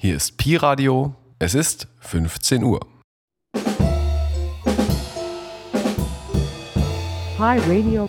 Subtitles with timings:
[0.00, 1.16] Hier ist Pi Radio.
[1.40, 2.78] Es ist 15 Uhr.
[7.36, 8.08] Pi Radio.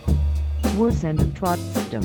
[0.78, 2.04] Trotzdem.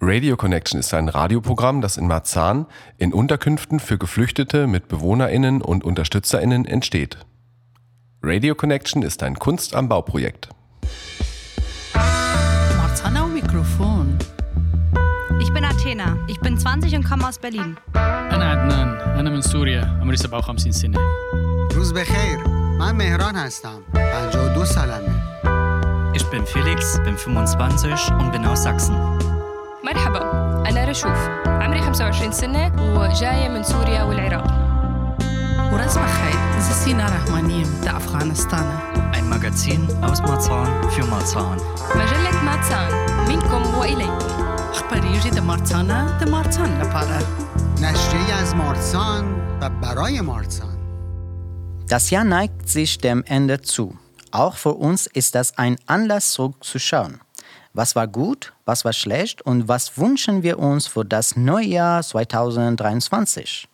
[0.00, 2.66] Radio Connection ist ein Radioprogramm, das in Marzahn
[2.98, 7.18] in Unterkünften für Geflüchtete mit BewohnerInnen und UnterstützerInnen entsteht.
[8.23, 10.49] Radio Connection ist ein Kunst am Bauprojekt.
[12.77, 14.17] Marzana Mikrofon.
[15.41, 16.17] Ich bin Athena.
[16.27, 17.75] Ich bin 20 und komme aus Berlin.
[17.95, 20.99] أنا عدنان أنا من سوريا عمري 57 سنة
[21.75, 22.47] روز بخیر
[22.79, 25.29] من مهران هستم 52 سالمه
[26.15, 28.95] Ich bin Felix, bin 25 und bin aus Sachsen.
[29.85, 30.21] مرحبا
[30.69, 34.62] أنا رشوف عمري 25 سنة وجاية من سوريا والعراق
[35.73, 38.79] ورز بخير زسينا رحمانيم دا أفغانستان
[39.13, 41.57] Ein Magazin aus Marzahn für Marzahn.
[41.95, 42.91] مجلة ماتسان
[43.29, 47.19] منكم وإليكم أخباريجي دا مارتانا دا مارتان لپاره
[47.81, 49.25] نشریه از مارسان
[49.61, 50.79] و برای مارسان
[51.89, 53.95] Das Jahr neigt sich dem Ende zu.
[54.31, 57.19] Auch für uns ist das ein Anlass zurückzuschauen.
[57.73, 62.03] Was war gut, was war schlecht und was wünschen wir uns für das neue Jahr
[62.03, 63.67] 2023?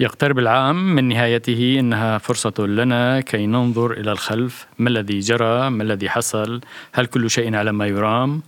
[0.00, 4.66] يقترب العام من نهايته إنها فرصة لنا كي ننظر إلى الخلف.
[4.78, 6.60] ما الذي جرى؟ ما الذي حصل؟
[6.92, 8.42] هل كل شيء على ما يرام؟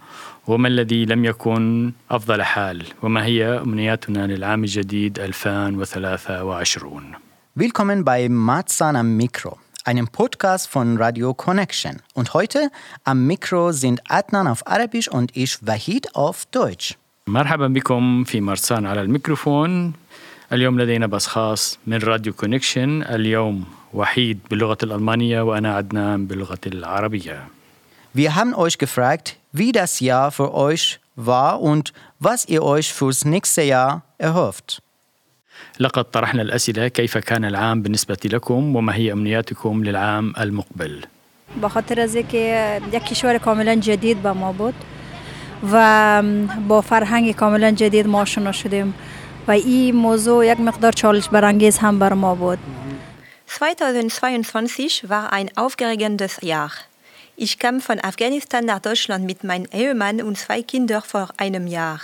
[0.46, 7.16] وما الذي لم يكن أفضل حال؟ وما هي أمنياتنا للعام الجديد 2023
[7.56, 11.96] Willkommen bei Marzahn am Mikro, einem Podcast von Radio Connection.
[12.14, 12.70] Und heute
[13.02, 16.94] am Mikro sind Adnan auf Arabisch und ich Wahid auf Deutsch.
[17.26, 19.92] مرحبا بكم في مرسان على الميكروفون.
[20.52, 27.48] اليوم لدينا بس خاص من راديو كونكشن اليوم وحيد باللغة الألمانية وأنا عدنان باللغة العربية.
[28.14, 33.24] Wir haben euch gefragt, wie das Jahr für euch war und was ihr euch fürs
[33.24, 34.80] nächste Jahr erhofft.
[35.80, 41.04] لقد طرحنا الأسئلة كيف كان العام بالنسبة لكم وما هي أمنياتكم للعام المقبل.
[41.62, 44.74] با خاطر از که یک کشور کاملا جدید به ما بود
[45.72, 46.22] و
[46.68, 48.94] با فرهنگ کاملا جدید ما آشنا شدیم.
[49.47, 52.59] و این موضوع یک مقدار چالش برانگیز هم بر ما بود
[53.47, 56.71] 2022 war ein aufregendes Jahr.
[57.37, 61.99] Ich kam von Afghanistan nach Deutschland mit meinem Ehemann und zwei Kindern vor einem Jahr.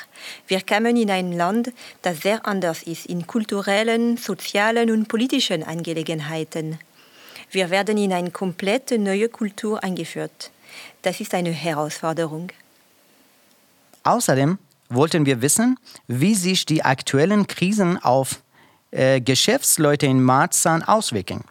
[0.48, 1.72] Wir kamen in ein Land,
[2.02, 6.80] das sehr anders ist in kulturellen, sozialen und politischen Angelegenheiten.
[7.50, 10.52] Wir werden in eine komplett neue Kultur eingeführt.
[11.02, 12.52] Das ist eine Herausforderung.
[14.04, 14.58] Außerdem
[14.90, 15.78] wollten wir wissen,
[16.08, 18.42] wie sich die aktuellen Krisen auf
[18.92, 21.42] äh, Geschäftsleute in Marzahn auswirken.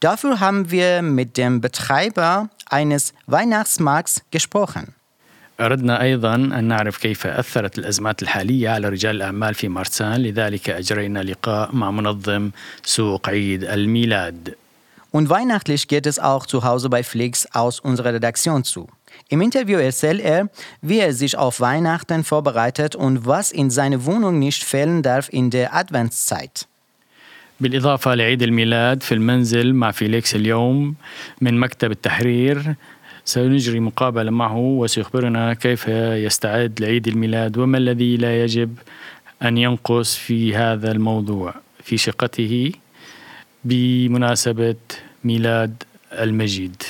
[0.00, 4.94] Dafür haben wir mit dem Betreiber eines Weihnachtsmarkts gesprochen.
[5.60, 11.18] أردنا أيضا أن نعرف كيف أثرت الأزمات الحالية على رجال الأعمال في مارسان لذلك أجرينا
[11.18, 12.50] لقاء مع منظم
[12.82, 14.54] سوق عيد الميلاد
[15.12, 18.88] Und weihnachtlich geht es auch zu Hause bei Flix aus unserer Redaktion zu.
[19.29, 20.49] Im Interview erzählt er,
[20.81, 25.49] wie er sich auf Weihnachten vorbereitet und was in seiner Wohnung nicht fehlen darf in
[25.49, 26.67] der Adventszeit.
[27.59, 30.95] بالإضافة لعيد الميلاد في المنزل مع فيليكس اليوم
[31.41, 32.75] من مكتب التحرير
[33.25, 38.77] سنجري مقابلة معه وسيخبرنا كيف يستعد لعيد الميلاد وما الذي لا يجب
[39.43, 41.53] أن ينقص في هذا الموضوع
[41.83, 42.71] في شقته
[43.63, 44.75] بمناسبة
[45.23, 46.83] ميلاد المجيد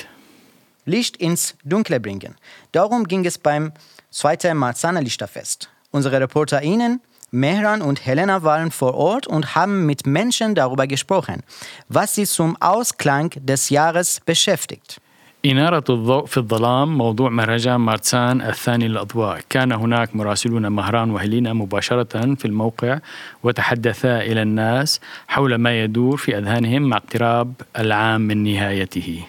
[0.87, 2.35] Licht ins Dunkle bringen.
[2.71, 3.71] Darum ging es beim
[4.11, 5.69] zweiten Marzahner Lichterfest.
[5.91, 7.01] Unsere ReporterInnen
[7.31, 11.41] Mehran und Helena waren vor Ort und haben mit Menschen darüber gesprochen,
[11.89, 14.99] was sie zum Ausklang des Jahres beschäftigt.
[15.45, 22.35] إنارة الضوء في الظلام موضوع مهرجان مارسان الثاني للأضواء كان هناك مراسلون مهران وهلينا مباشرة
[22.35, 22.99] في الموقع
[23.43, 29.23] وتحدثا إلى الناس حول ما يدور في أذهانهم مع اقتراب العام من نهايته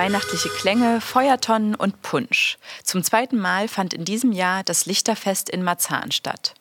[0.00, 2.58] Weihnachtliche Klänge, Feuertonnen und Punsch.
[2.84, 6.54] Zum zweiten Mal fand in diesem Jahr das Lichterfest in Marzahn statt.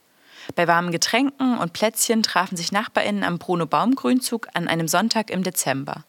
[0.56, 6.06] Bei warmen Getränken und Plätzchen trafen sich NachbarInnen am Bruno-Baum-Grünzug an einem Sonntag im Dezember.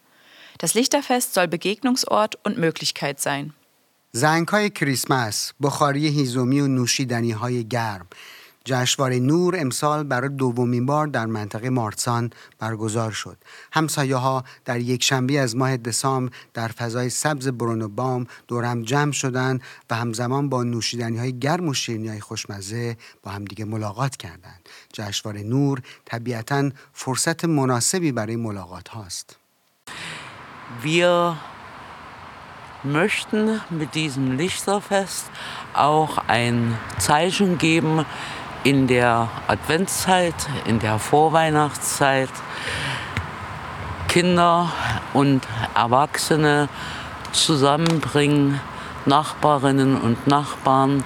[0.57, 3.53] Das Lichterfest soll Begegnungsort und Möglichkeit sein.
[4.11, 8.07] زنگ های کریسمس، بخاری هیزومی و نوشیدنی های گرم
[8.64, 13.36] جشنواره نور امسال برای دومین بار در منطقه مارسان برگزار شد.
[13.72, 18.82] همسایه ها در یک شنبه از ماه دسامبر در فضای سبز برونو بام دور هم
[18.82, 24.16] جمع شدند و همزمان با نوشیدنی های گرم و شیرینی های خوشمزه با همدیگه ملاقات
[24.16, 24.68] کردند.
[24.92, 29.36] جشنواره نور طبیعتا فرصت مناسبی برای ملاقات هاست.
[30.82, 31.36] Wir
[32.84, 35.30] möchten mit diesem Lichterfest
[35.74, 38.04] auch ein Zeichen geben
[38.64, 42.30] in der Adventszeit, in der Vorweihnachtszeit,
[44.08, 44.70] Kinder
[45.12, 46.68] und Erwachsene
[47.32, 48.60] zusammenbringen,
[49.06, 51.02] Nachbarinnen und Nachbarn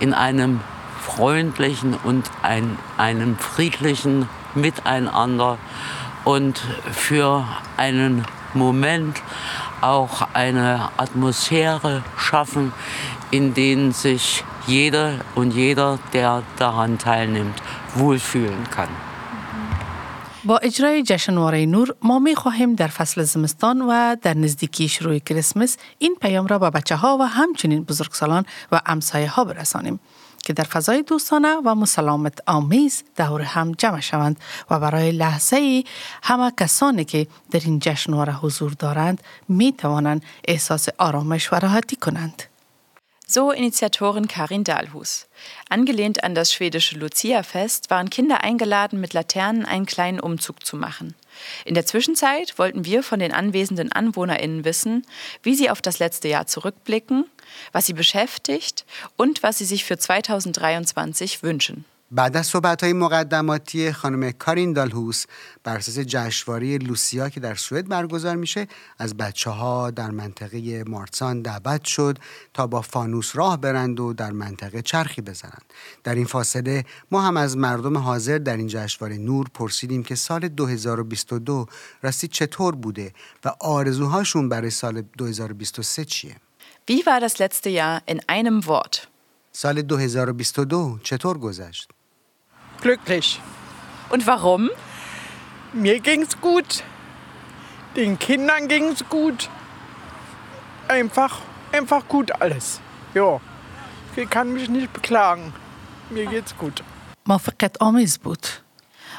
[0.00, 0.60] in einem
[1.00, 5.58] freundlichen und ein, einem friedlichen Miteinander
[6.24, 6.60] und
[6.92, 7.44] für
[7.76, 8.24] einen
[8.54, 9.22] Moment
[9.80, 12.72] auch eine Atmosphäre schaffen,
[13.30, 17.58] in denen sich jede und jeder, der daran teilnimmt,
[17.94, 18.88] wohlfühlen kann.
[20.44, 25.76] با اجرای جشنواره نور ما می خواهیم در فصل زمستان و در نزدیکی شروع کریسمس
[25.98, 30.00] این پیام را به بچه ها و همچنین بزرگسالان و امسایه ها برسانیم
[30.44, 34.36] که در فضای دوستانه و مسلامت آمیز دور هم جمع شوند
[34.70, 35.84] و برای لحظه ای
[36.22, 42.42] همه کسانی که در این جشنواره حضور دارند می توانند احساس آرامش و راحتی کنند.
[43.30, 45.28] So Initiatorin Karin Dahlhus.
[45.68, 51.14] Angelehnt an das schwedische Lucia-Fest waren Kinder eingeladen, mit Laternen einen kleinen Umzug zu machen.
[51.66, 55.04] In der Zwischenzeit wollten wir von den anwesenden AnwohnerInnen wissen,
[55.42, 57.26] wie sie auf das letzte Jahr zurückblicken,
[57.70, 58.86] was sie beschäftigt
[59.18, 61.84] und was sie sich für 2023 wünschen.
[62.10, 65.24] بعد از صحبت های مقدماتی خانم کارین دالهوس
[65.64, 68.66] بر اساس جشنواره لوسیا که در سوئد برگزار میشه
[68.98, 72.18] از بچه ها در منطقه مارسان دعوت شد
[72.54, 75.64] تا با فانوس راه برند و در منطقه چرخی بزنند.
[76.04, 80.48] در این فاصله ما هم از مردم حاضر در این جشنواره نور پرسیدیم که سال
[80.48, 81.66] 2022
[82.02, 83.12] راستی چطور بوده
[83.44, 86.36] و آرزوهاشون برای سال 2023 چیه؟
[86.90, 89.08] Wie war das letzte Jahr in einem Wort?
[89.52, 91.90] سال 2022 چطور گذشت؟
[92.81, 93.41] Glücklich.
[94.09, 94.69] Und warum?
[95.73, 96.83] Mir ging's gut.
[97.95, 99.49] Den Kindern ging's gut.
[100.87, 101.39] Einfach,
[101.71, 102.79] einfach gut alles.
[103.13, 103.39] Ja,
[104.15, 105.53] ich kann mich nicht beklagen.
[106.09, 106.83] Mir geht's gut.
[107.25, 108.47] موافقت آمیز بود.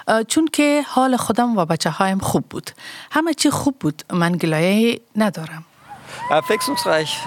[0.09, 2.71] اه، چون که حال خودم و بچه هایم خوب بود.
[3.11, 4.03] همه چی خوب بود.
[4.13, 5.65] من گلایه ندارم.
[6.31, 7.19] Abwechslungsreich.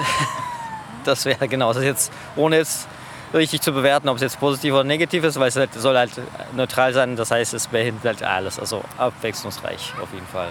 [1.05, 2.87] Das wäre genau das jetzt, ohne jetzt
[3.34, 6.12] richtig zu bewerten, ob es jetzt positiv oder negativ ist, weil es halt, soll halt
[6.56, 7.16] neutral sein.
[7.16, 8.58] Das heißt, es beinhaltet alles.
[8.58, 10.50] Also abwechslungsreich auf jeden Fall.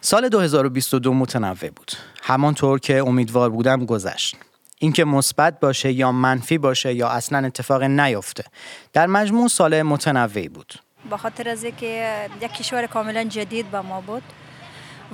[0.00, 1.92] سال 2022 متنوع بود.
[2.22, 4.36] همانطور که امیدوار بودم گذشت.
[4.78, 8.44] اینکه مثبت باشه یا منفی باشه یا اصلا اتفاق نیفته.
[8.92, 10.74] در مجموع سال متنوعی بود.
[11.10, 12.08] با خاطر از اینکه
[12.40, 14.22] یک کشور کاملا جدید به ما بود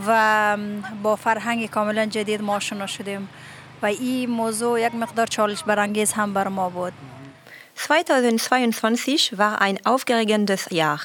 [0.06, 0.56] و
[1.02, 3.28] با فرهنگ کاملا جدید ما آشنا شدیم
[3.81, 6.93] و این موضوع یک مقدار چالش برانگیز هم بر ما بود
[7.75, 10.99] 2022 war ein aufgeregendes Jahr.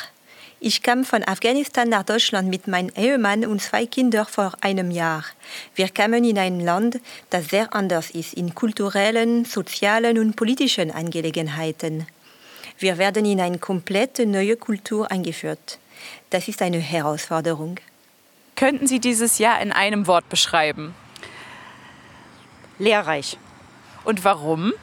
[0.62, 5.24] Ich kam von Afghanistan nach Deutschland mit meinem Ehemann und zwei Kindern vor einem Jahr.
[5.74, 7.00] Wir kamen in ein Land,
[7.30, 12.06] das sehr anders ist in kulturellen, sozialen und politischen Angelegenheiten.
[12.78, 15.78] Wir werden in eine komplett neue Kultur eingeführt.
[16.28, 17.76] Das ist eine Herausforderung.
[18.54, 20.94] Könnten Sie dieses Jahr in einem Wort beschreiben?
[22.79, 23.37] Lehrreich.
[24.03, 24.73] Und warum?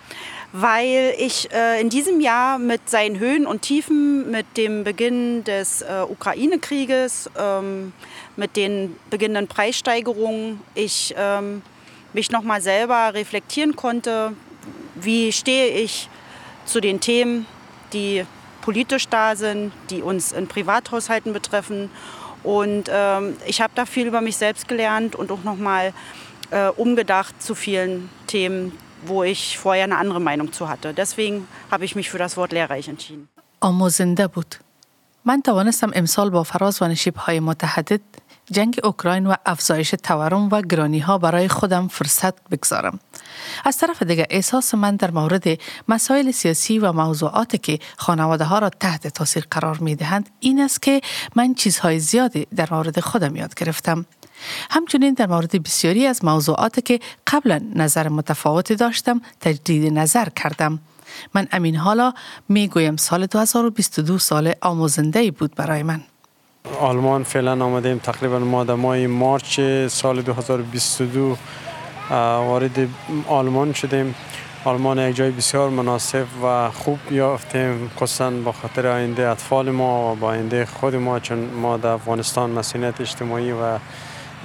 [0.53, 5.81] Weil ich äh, in diesem Jahr mit seinen Höhen und Tiefen, mit dem Beginn des
[5.81, 7.93] äh, Ukraine-Krieges, ähm,
[8.37, 11.63] mit den beginnenden Preissteigerungen, ich ähm,
[12.13, 14.33] mich nochmal selber reflektieren konnte,
[14.95, 16.09] wie stehe ich
[16.67, 17.47] zu den Themen,
[17.93, 18.25] die
[18.61, 21.91] politisch da sind, die uns in Privathaushalten betreffen.
[22.43, 25.93] Und ähm, ich habe da viel über mich selbst gelernt und auch nochmal
[26.53, 28.73] äh, umgedacht zu vielen Themen,
[29.07, 30.89] wo ich vorher eine andere Meinung zu hatte.
[31.03, 33.29] Deswegen habe ich mich für das Wort lehrreich entschieden.
[33.61, 34.57] آموزنده بود.
[35.25, 38.01] من توانستم امسال با فراز و نشیب‌های متحدد
[38.51, 42.99] جنگ اوکراین و افزایش تورم و گرانی ها برای خودم فرصت بگذارم.
[43.65, 45.45] از طرف دیگر احساس من در مورد
[45.89, 50.83] مسائل سیاسی و موضوعاتی که خانواده ها را تحت تاثیر قرار می دهند این است
[50.83, 51.01] که
[51.37, 54.05] من چیزهای زیادی در مورد خودم یاد گرفتم.
[54.71, 60.79] همچنین در مورد بسیاری از موضوعاتی که قبلا نظر متفاوتی داشتم تجدید نظر کردم.
[61.35, 62.13] من امین حالا
[62.49, 66.01] می گویم سال 2022 سال آموزنده ای بود برای من.
[66.81, 71.37] آلمان فعلا آمده ایم تقریبا ما در ماه مارچ سال 2022
[72.11, 72.89] وارد
[73.29, 74.15] آلمان شدیم
[74.65, 80.17] آلمان یک جای بسیار مناسب و خوب یافتیم خصوصا با خاطر آینده اطفال ما و
[80.17, 83.79] با آینده خود ما چون ما در افغانستان مسئولیت اجتماعی و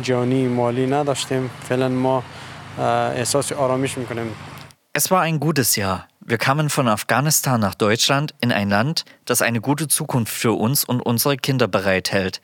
[0.02, 2.22] جانی مالی نداشتیم فعلا ما
[2.78, 2.84] اه،
[3.18, 4.34] احساس آرامش میکنیم
[4.98, 6.06] Es war ein gutes Jahr.
[6.20, 10.84] Wir kamen von Afghanistan nach Deutschland in ein Land, das eine gute Zukunft für uns
[10.84, 12.42] und unsere Kinder bereithält.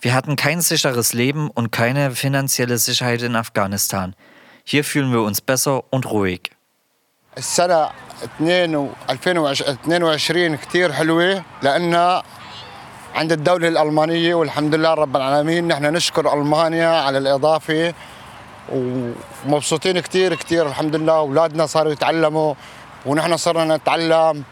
[0.00, 4.14] Wir hatten kein sicheres Leben und keine finanzielle Sicherheit in Afghanistan.
[4.64, 6.50] Hier fühlen wir uns besser und ruhig.
[7.38, 7.90] السنة
[8.38, 12.22] 2 2022 كتير حلوة لأنها
[13.15, 17.93] عند الدولة الألمانية والحمد لله رب العالمين نحن نشكر ألمانيا على الإضافة
[18.71, 22.53] ومبسوطين كتير كتير الحمد لله أولادنا صاروا يتعلموا
[23.05, 24.43] ونحن صرنا نتعلم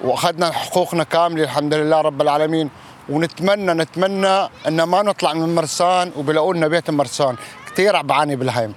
[0.00, 2.70] وأخذنا حقوقنا كاملة الحمد لله رب العالمين
[3.08, 8.74] ونتمنى نتمنى أن ما نطلع من مرسان وبلاقوا لنا بيت مرسان كتير بعاني بالهيم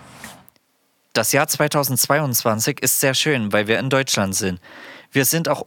[1.14, 4.62] Das Jahr 2022 ist sehr schön, weil wir in Deutschland sind.
[5.12, 5.62] Wir sind auch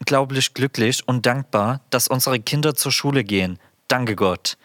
[0.00, 3.58] unglaublich glücklich und dankbar, dass unsere Kinder zur Schule gehen.
[3.88, 4.56] Danke Gott.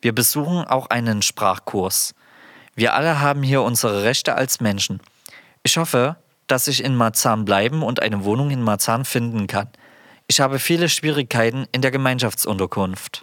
[0.00, 2.14] Wir besuchen auch einen Sprachkurs.
[2.74, 5.00] Wir alle haben hier unsere Rechte als Menschen.
[5.62, 9.68] Ich hoffe, dass ich in Marzahn bleiben und eine Wohnung in Marzahn finden kann.
[10.28, 13.22] Ich habe viele Schwierigkeiten in der Gemeinschaftsunterkunft.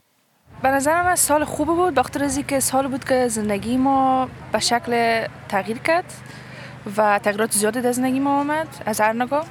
[0.62, 4.60] به نظر من سال خوبی بود بخاطر از اینکه سال بود که زندگی ما به
[4.60, 6.14] شکل تغییر کرد
[6.98, 9.46] و تغییرات زیادی در زندگی ما آمد از هر نگاه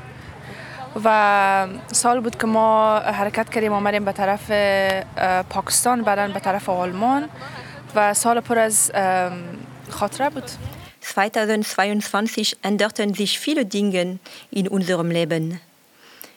[1.04, 6.68] و سال بود که ما حرکت کردیم آمدیم به طرف اه، پاکستان بعدا به طرف
[6.68, 7.28] آلمان
[7.94, 9.32] و سال پر از ام،
[9.90, 10.50] خاطره بود
[11.04, 14.18] 2022 änderten sich viele Dinge
[14.50, 15.60] in unserem Leben.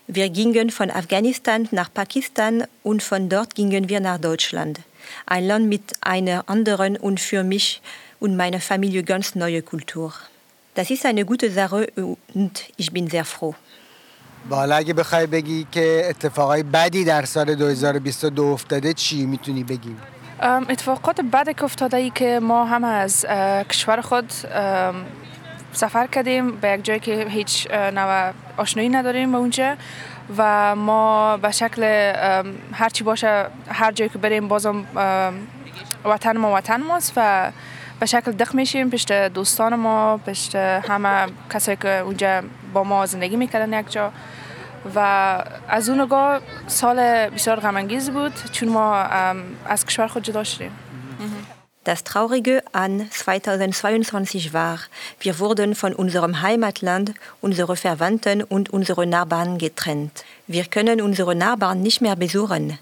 [0.08, 4.82] Wir gingen von Afghanistan nach Pakistan und von dort gingen wir nach Deutschland.
[5.26, 7.82] Ein Land mit einer anderen und für mich
[8.20, 10.14] und meine Familie ganz neue Kultur.
[10.76, 11.88] Das ist eine gute Sache
[12.34, 13.56] und ich bin sehr froh.
[14.51, 19.97] و حالا اگه بخوای بگی که اتفاقای بدی در سال 2022 افتاده چی می‌تونی بگی؟
[20.43, 23.27] اتفاقات بعد که افتاده ای که ما هم از
[23.71, 24.33] کشور خود
[25.73, 29.77] سفر کردیم به یک جایی که هیچ نوع آشنایی نداریم به اونجا
[30.39, 31.83] و ما به شکل
[32.73, 34.85] هرچی باشه هر جایی که بریم بازم
[36.05, 37.51] وطن ما وطن ماست و
[38.01, 42.43] به شکل دق میشیم پشت دوستان ما پشت همه کسایی که اونجا
[42.74, 44.12] با ما زندگی میکردن یک جا
[44.96, 45.00] و
[45.68, 50.72] از اون نگاه سال بسیار غمانگیز بود چون ما ام، از کشور خود جدا شدیم
[51.88, 54.80] Das Traurige an 2022 war,
[55.22, 60.26] wir wurden von unserem Heimatland, unsere Verwandten und unsere Nachbarn getrennt.
[60.48, 62.78] Wir können unsere Nachbarn nicht mehr besuchen.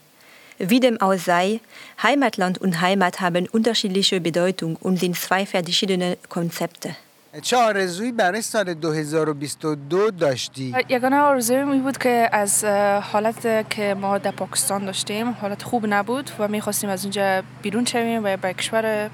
[0.58, 1.60] Wie dem auch sei,
[2.02, 6.96] Heimatland und Heimat haben unterschiedliche Bedeutung und sind zwei verschiedene Konzepte.
[7.43, 12.65] چه آرزویی برای سال 2022 داشتی؟ یگانه آرزویم این بود که از
[13.13, 18.25] حالت که ما در پاکستان داشتیم حالت خوب نبود و می‌خواستیم از اونجا بیرون شویم
[18.25, 19.11] و به کشور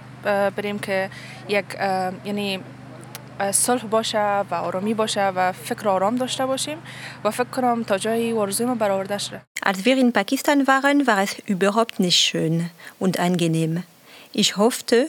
[0.56, 1.10] بریم که
[1.48, 1.64] یک
[2.24, 2.60] یعنی
[3.52, 6.78] صلح باشه و آرامی باشه و فکر آرام داشته باشیم
[7.24, 11.20] و فکر کنم تا جایی آرزوی ما برآورده شده Als wir in Pakistan waren, war
[11.26, 12.70] es überhaupt nicht schön
[13.00, 13.82] und angenehm.
[14.32, 15.08] Ich hoffte,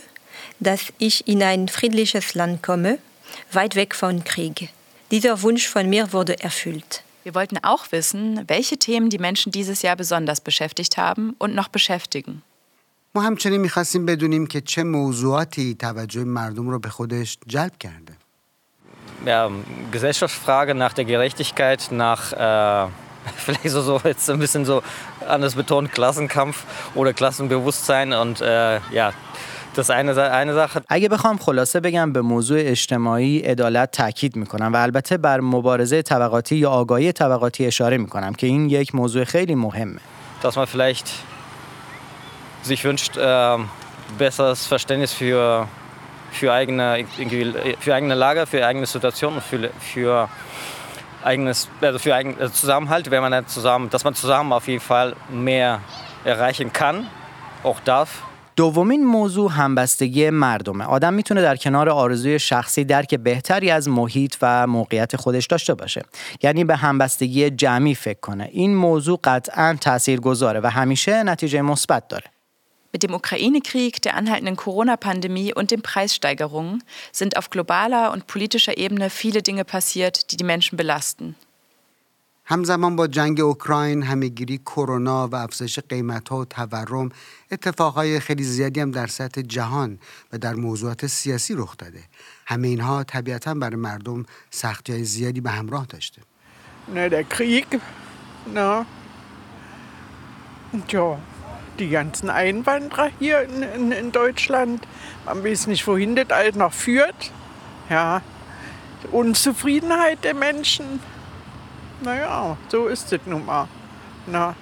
[0.61, 2.99] dass ich in ein friedliches Land komme,
[3.53, 4.71] weit weg von Krieg.
[5.11, 7.03] Dieser Wunsch von mir wurde erfüllt.
[7.25, 11.69] Wir wollten auch wissen, welche Themen die Menschen dieses Jahr besonders beschäftigt haben und noch
[11.69, 12.43] beschäftigen.
[13.15, 18.13] ما همچنین میخواستیم بدونیم که چه موضوعاتی توجه مردم رو به خودش جلب کرده
[19.27, 19.51] ja,
[19.91, 22.89] Gesellschaftsfrage nach der Gerechtigkeit, nach äh,
[23.37, 24.83] vielleicht so, so jetzt ein bisschen so
[25.27, 29.13] anders betont Klassenkampf oder Klassenbewusstsein und äh, ja,
[29.77, 30.83] das eine, Sa- eine Sache.
[30.89, 36.57] اگه بخوام خلاصه بگم به موضوع اجتماعی عدالت تاکید میکنم و البته بر مبارزه طبقاتی
[36.57, 40.01] یا آگاهی طبقاتی اشاره میکنم که این یک موضوع خیلی مهمه
[40.43, 41.09] dass man vielleicht
[42.63, 43.69] sich wünscht, ähm,
[44.19, 45.67] besseres Verständnis für,
[46.33, 50.29] für, eigene, irgendwie, für eigene Lage, für eigene Situation und für, für,
[51.25, 54.81] eigenes, also für eigen, also Zusammenhalt, wenn man dann zusammen, dass man zusammen auf jeden
[54.81, 55.81] Fall mehr
[56.25, 57.07] erreichen kann,
[57.63, 58.23] auch darf.
[58.58, 60.86] دومین موضوع همبستگی مردمه.
[60.86, 66.02] آدم می‌تونه در کنار آرزوی شخصی درک بهتری از محیط و موقعیت خودش داشته باشه.
[66.44, 68.50] یعنی به همبستگی جمعی فکر کنه.
[68.52, 72.24] این موضوع قطعا تأثیر گذاره و همیشه نتیجه مثبت داره.
[72.94, 79.10] Mit dem Ukraine-Krieg, der anhaltenden Corona-Pandemie und den Preissteigerungen sind auf globaler und politischer Ebene
[79.10, 81.36] viele Dinge passiert, die die Menschen belasten.
[82.50, 87.10] همزمان با جنگ اوکراین، همهگیری کرونا و افزایش قیمت ها و تورم
[87.52, 90.00] اتفاقهای خیلی زیادی هم در سطح جهان
[90.34, 92.04] و در موضوعات سیاسی رخ داده.
[92.46, 96.22] همه اینها طبیعتا برای مردم سختی های زیادی به همراه داشته.
[96.96, 97.82] Na, der Krieg,
[98.54, 98.86] na.
[100.88, 101.20] Tja,
[101.80, 104.88] die ganzen Einwanderer hier in, in, in Deutschland.
[105.26, 107.32] Man weiß nicht, wohin das alles noch führt.
[107.90, 108.22] Ja,
[109.12, 110.86] Unzufriedenheit der Menschen.
[112.05, 113.67] Naja, so ist es nun mal.
[114.27, 114.55] Na,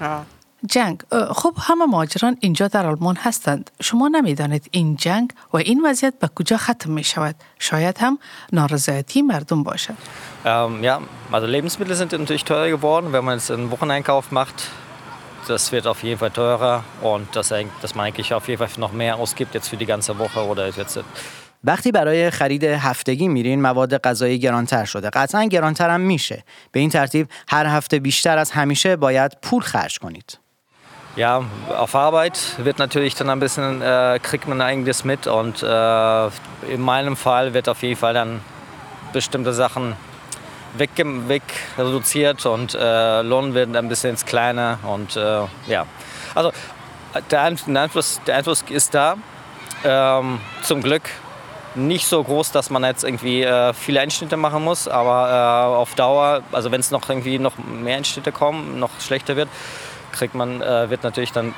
[0.00, 0.24] ja.
[0.70, 5.86] جنگ اه، خب همه مهاجران اینجا در آلمان هستند شما نمیدانید این جنگ و این
[5.86, 8.18] وضعیت به کجا ختم می شود شاید هم
[8.52, 9.94] نارضایتی مردم باشد
[10.44, 11.00] Ähm, ja,
[11.32, 13.12] also Lebensmittel sind natürlich teurer geworden.
[13.12, 14.58] Wenn man jetzt einen Wocheneinkauf macht,
[15.48, 18.80] das wird auf jeden Fall teurer und dass, eigentlich- dass man eigentlich auf jeden Fall
[18.80, 20.98] noch mehr ausgibt jetzt für die ganze Woche oder jetzt
[21.64, 26.90] وقتی برای خرید هفتگی میرین مواد غذایی گرانتر شده قطعا گرانتر هم میشه به این
[26.90, 30.38] ترتیب هر هفته بیشتر از همیشه باید پول خرج کنید
[31.18, 31.42] Ja,
[31.84, 36.26] auf Arbeit wird natürlich dann ein bisschen, äh, kriegt man einiges mit und äh,
[36.74, 38.40] in meinem Fall wird auf jeden Fall dann
[39.14, 39.96] bestimmte Sachen
[40.76, 40.90] weg,
[41.28, 41.42] weg
[41.78, 45.86] reduziert und äh, Lohn wird ein bisschen ins Kleine und äh, ja.
[46.34, 46.52] Also
[47.30, 49.16] der, Ein- der, Einfluss, der Einfluss ist da,
[49.84, 51.04] ähm, zum Glück
[51.75, 55.95] nicht so groß, dass man jetzt irgendwie äh, viele Einschnitte machen muss, aber äh, auf
[55.95, 59.49] Dauer, also wenn es noch irgendwie noch mehr Einschnitte kommen, noch schlechter wird,
[60.11, 61.53] kriegt man, äh, wird natürlich dann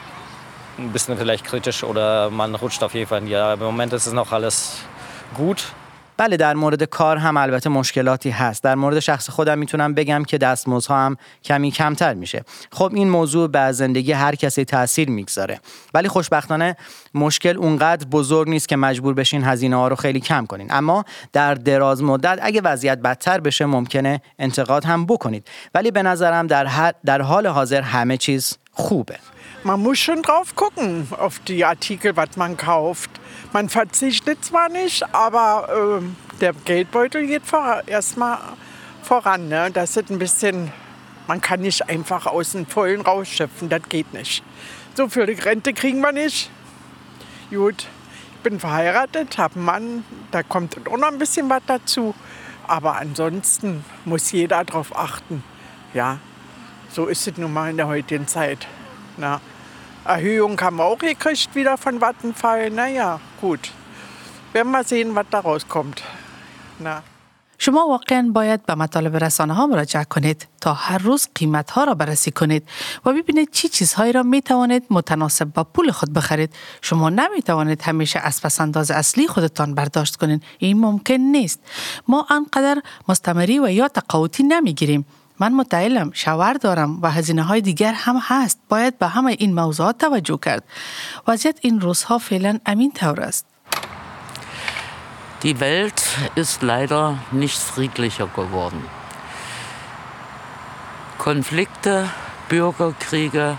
[0.77, 3.35] ein bisschen vielleicht kritisch oder man rutscht auf jeden Fall in die.
[3.35, 4.81] Aber im Moment ist es noch alles
[5.33, 5.73] gut.
[6.23, 8.63] بله در مورد کار هم البته مشکلاتی هست.
[8.63, 12.43] در مورد شخص خودم می‌تونم بگم که دستمزدها هم کمی کمتر میشه.
[12.71, 15.59] خب این موضوع به زندگی هر کسی تاثیر می‌گذاره.
[15.93, 16.77] ولی خوشبختانه
[17.13, 20.67] مشکل اونقدر بزرگ نیست که مجبور بشین هزینه ها رو خیلی کم کنین.
[20.69, 25.47] اما در دراز مدت اگه وضعیت بدتر بشه ممکنه انتقاد هم بکنید.
[25.75, 29.32] ولی به نظرم در, در حال حاضر همه چیز خوبه.
[29.65, 33.09] Man muss schon drauf gucken, auf die Artikel, was man kauft.
[33.53, 38.39] Man verzichtet zwar nicht, aber ähm, der Geldbeutel geht vor, erstmal
[39.03, 39.47] voran.
[39.47, 39.71] Ne?
[39.71, 40.73] Das ist ein bisschen,
[41.27, 44.43] man kann nicht einfach aus dem Vollen rausschöpfen, das geht nicht.
[44.95, 46.49] So viel Rente kriegen wir nicht.
[47.49, 47.87] Gut,
[48.33, 52.13] ich bin verheiratet, habe einen Mann, da kommt auch noch ein bisschen was dazu.
[52.67, 55.41] Aber ansonsten muss jeder darauf achten.
[55.93, 56.17] Ja,
[56.89, 58.67] so ist es nun mal in der heutigen Zeit.
[59.15, 59.39] Na,
[60.05, 62.69] Erhöhung haben wir auch gekriegt wieder von Vattenfall.
[62.69, 63.71] Naja, gut.
[64.51, 66.03] Werden wir sehen, was daraus kommt.
[66.79, 67.03] Na.
[67.65, 71.93] شما واقعا باید به مطالب رسانه ها مراجعه کنید تا هر روز قیمت ها را
[71.93, 72.63] بررسی کنید
[73.05, 77.81] و ببینید چی چیزهایی را می توانید متناسب با پول خود بخرید شما نمی توانید
[77.81, 81.59] همیشه از پسنداز اصلی خودتان برداشت کنید این ممکن نیست
[82.07, 85.05] ما انقدر مستمری و یا تقاوتی نمی گیریم
[85.42, 89.98] من متعلم شوهر دارم و هزینه های دیگر هم هست باید به همه این موضوعات
[89.98, 90.64] توجه کرد
[91.28, 93.46] وضعیت این روزها فعلا امین طور است
[95.40, 96.02] Die Welt
[96.34, 98.82] ist leider nicht friedlicher geworden.
[101.18, 102.08] Konflikte,
[102.48, 103.56] Bürgerkriege,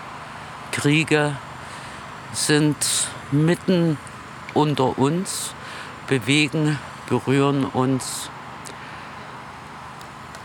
[0.72, 1.38] Kriege
[2.34, 2.78] sind
[3.32, 3.98] mitten
[4.54, 5.54] unter uns,
[6.08, 8.30] bewegen, berühren uns,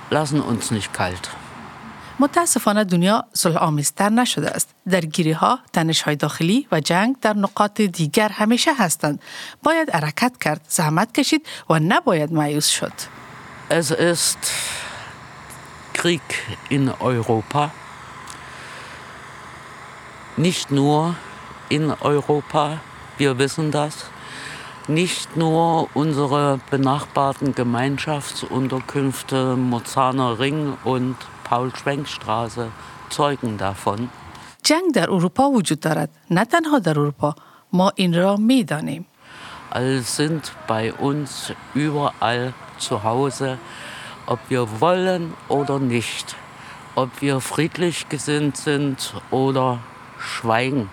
[0.10, 1.30] lassen uns nicht kalt.
[2.20, 4.70] متاسفانه دنیا صلح آمیزتر نشده است.
[4.90, 9.22] درگیری ها، تنش های داخلی و جنگ در نقاط دیگر همیشه هستند.
[9.64, 12.94] باید حرکت کرد، زحمت کشید و نباید مایوس شد.
[13.70, 14.44] Es ist
[15.94, 16.30] Krieg
[16.70, 17.72] in Europa.
[20.38, 21.16] Nicht nur
[21.70, 22.80] in Europa,
[23.18, 23.94] wir wissen das.
[24.89, 32.69] Nicht nur unsere benachbarten Gemeinschaftsunterkünfte Mozarner Ring und Paul-Schwenk-Straße
[33.11, 34.09] zeugen davon.
[34.63, 36.11] جنگ در اروپا وجود دارد.
[36.31, 37.35] نه تنها در اروپا.
[37.73, 39.07] ما این را می دانیم.
[39.73, 43.59] All sind bei uns überall zu Hause,
[44.27, 46.37] ob wir wollen oder nicht,
[46.95, 49.81] ob wir friedlich gesinnt sind oder
[50.19, 50.91] schweigen.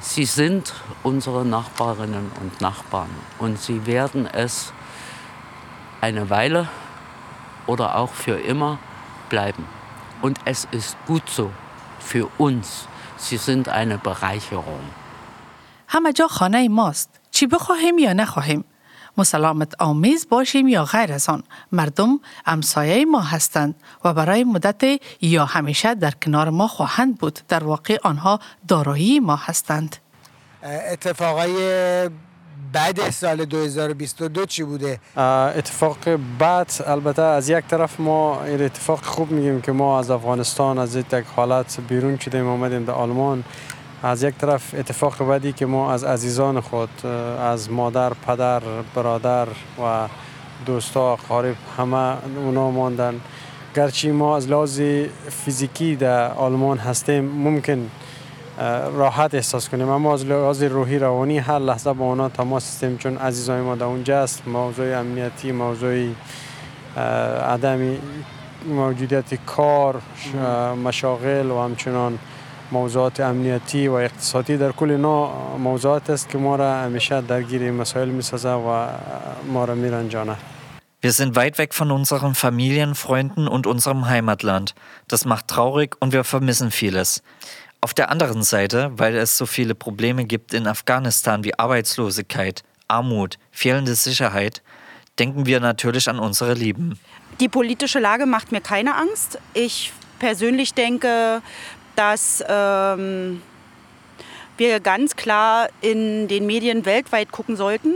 [0.00, 4.72] Sie sind unsere Nachbarinnen und Nachbarn und sie werden es
[6.00, 6.68] eine Weile
[7.66, 8.78] oder auch für immer
[9.28, 9.64] bleiben.
[10.20, 11.50] Und es ist gut so
[12.00, 12.86] für uns.
[13.16, 14.84] Sie sind eine Bereicherung.
[15.88, 17.20] همه جا خانه ماست.
[17.30, 18.64] چی بخواهیم یا نخواهیم.
[19.17, 21.43] مسلامت آمیز باشیم یا غیر از آن.
[21.71, 27.39] مردم امسایه ما هستند و برای مدت یا همیشه در کنار ما خواهند بود.
[27.47, 29.95] در واقع آنها دارایی ما هستند.
[30.63, 32.09] اتفاقای
[32.73, 34.99] بعد سال 2022 چی بوده
[35.57, 35.97] اتفاق
[36.39, 40.95] بعد البته از یک طرف ما این اتفاق خوب میگیم که ما از افغانستان از
[40.95, 43.43] یک حالت بیرون شدیم آمدیم در آلمان
[44.03, 47.05] از یک طرف اتفاق بعدی که ما از عزیزان خود
[47.41, 48.61] از مادر پدر
[48.95, 49.47] برادر
[49.83, 50.07] و
[50.65, 53.21] دوستا قارب همه اونا ماندن.
[53.75, 54.81] گرچه ما از لحاظ
[55.29, 57.89] فیزیکی در آلمان هستیم ممکن
[58.97, 63.17] راحت احساس کنیم اما از لحاظ روحی روانی هر لحظه با اونا تماس هستیم چون
[63.17, 66.07] عزیزای ما در اونجا است موضوع امنیتی موضوع
[67.47, 67.97] عدم
[68.67, 70.01] موجودیت کار
[70.83, 72.19] مشاغل و همچنان.
[72.72, 78.08] موضوعات امنیتی و اقتصادی در کل اینا موضوعات است که ما را همیشه درگیر مسائل
[78.08, 78.86] میسازه و
[79.52, 80.36] ما را میرنجانه
[81.04, 84.74] Wir sind weit weg von unseren Familien, Freunden und unserem Heimatland.
[85.06, 87.22] Das macht traurig und wir vermissen vieles.
[87.82, 93.38] Auf der anderen Seite, weil es so viele Probleme gibt in Afghanistan wie Arbeitslosigkeit, Armut,
[93.50, 94.62] fehlende Sicherheit,
[95.18, 96.98] denken wir natürlich an unsere Lieben.
[97.38, 99.38] Die politische Lage macht mir keine Angst.
[99.52, 101.42] Ich persönlich denke,
[101.99, 103.41] dass ähm,
[104.55, 107.93] wir ganz klar in den Medien weltweit gucken sollten,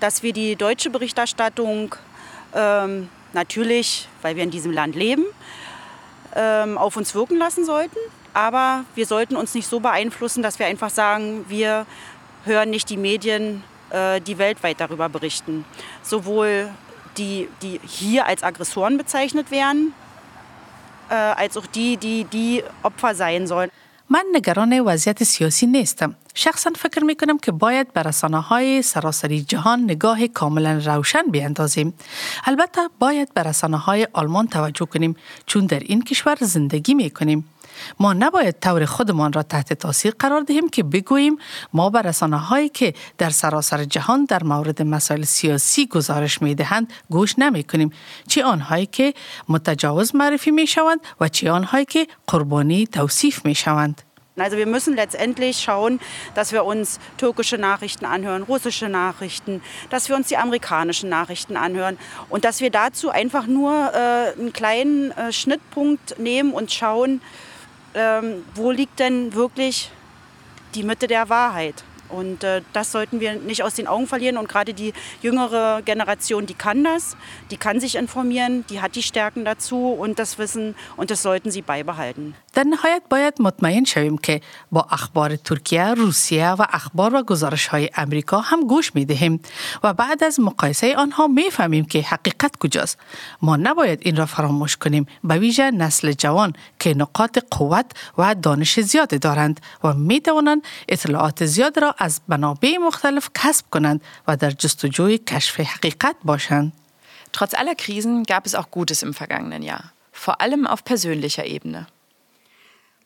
[0.00, 1.94] dass wir die deutsche Berichterstattung
[2.54, 5.24] ähm, natürlich, weil wir in diesem Land leben,
[6.36, 7.96] ähm, auf uns wirken lassen sollten.
[8.34, 11.86] Aber wir sollten uns nicht so beeinflussen, dass wir einfach sagen, wir
[12.44, 15.64] hören nicht die Medien, äh, die weltweit darüber berichten.
[16.02, 16.68] Sowohl
[17.16, 19.94] die, die hier als Aggressoren bezeichnet werden,
[21.10, 23.70] als auch die, die die Opfer sein sollen.
[24.10, 26.14] من نگران وضعیت سیاسی نیستم.
[26.34, 31.94] شخصا فکر می کنم که باید به رسانه های سراسری جهان نگاه کاملا روشن بیاندازیم.
[32.44, 35.16] البته باید به رسانه های آلمان توجه کنیم
[35.46, 37.44] چون در این کشور زندگی می کنیم.
[38.00, 41.36] ما نباید طور خودمان را تحت تاثیر قرار دهیم که بگوییم
[41.72, 46.92] ما به رسانه هایی که در سراسر جهان در مورد مسائل سیاسی گزارش می دهند
[47.10, 47.92] گوش نمی کنیم
[48.28, 49.14] چه آنهایی که
[49.48, 54.02] متجاوز معرفی می شوند و چه آنهایی که قربانی توصیف می شوند.
[54.40, 56.00] Also wir müssen letztendlich schauen,
[56.34, 59.60] dass wir uns türkische Nachrichten anhören, russische Nachrichten,
[59.90, 64.52] dass wir uns die amerikanischen Nachrichten anhören und dass wir dazu einfach nur äh, einen
[64.52, 67.20] kleinen äh, Schnittpunkt nehmen und schauen,
[67.94, 69.90] ähm, wo liegt denn wirklich
[70.74, 71.84] die Mitte der Wahrheit.
[72.08, 74.36] Und äh, das sollten wir nicht aus den Augen verlieren.
[74.36, 74.92] Und gerade die
[75.22, 77.16] jüngere Generation, die kann das,
[77.50, 81.50] die kann sich informieren, die hat die Stärken dazu und das Wissen und das sollten
[81.50, 82.34] sie beibehalten.
[82.58, 84.40] در نهایت باید مطمئن شویم که
[84.72, 89.40] با اخبار ترکیه، روسیه و اخبار و گزارش های امریکا هم گوش می دهیم
[89.82, 92.98] و بعد از مقایسه آنها می فهمیم که حقیقت کجاست.
[93.42, 97.86] ما نباید این را فراموش کنیم به ویژه نسل جوان که نقاط قوت
[98.18, 104.00] و دانش زیاد دارند و می توانند اطلاعات زیاد را از منابع مختلف کسب کنند
[104.28, 106.72] و در جستجوی کشف حقیقت باشند.
[107.32, 111.86] Trotz aller Krisen gab es auch Gutes im vergangenen Jahr, vor allem auf persönlicher Ebene.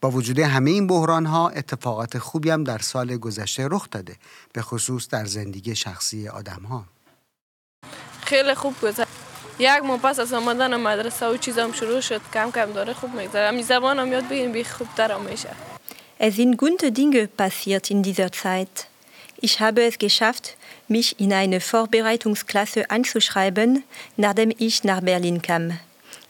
[0.00, 4.16] با وجود همه این بحران ها اتفاقات خوبی هم در سال گذشته رخ داده
[4.52, 6.84] به خصوص در زندگی شخصی آدم ها
[8.22, 9.08] خیلی خوب گذشت
[9.58, 13.62] یک ماه پس از آمدن مدرسه و چیزام شروع شد کم کم داره خوب میگذره
[13.62, 15.71] زبانم یاد بگیریم بی خوبتر میشه
[16.24, 18.86] Es sind gute Dinge passiert in dieser Zeit.
[19.40, 20.56] Ich habe es geschafft,
[20.86, 23.82] mich in eine Vorbereitungsklasse einzuschreiben,
[24.16, 25.80] nachdem ich nach Berlin kam.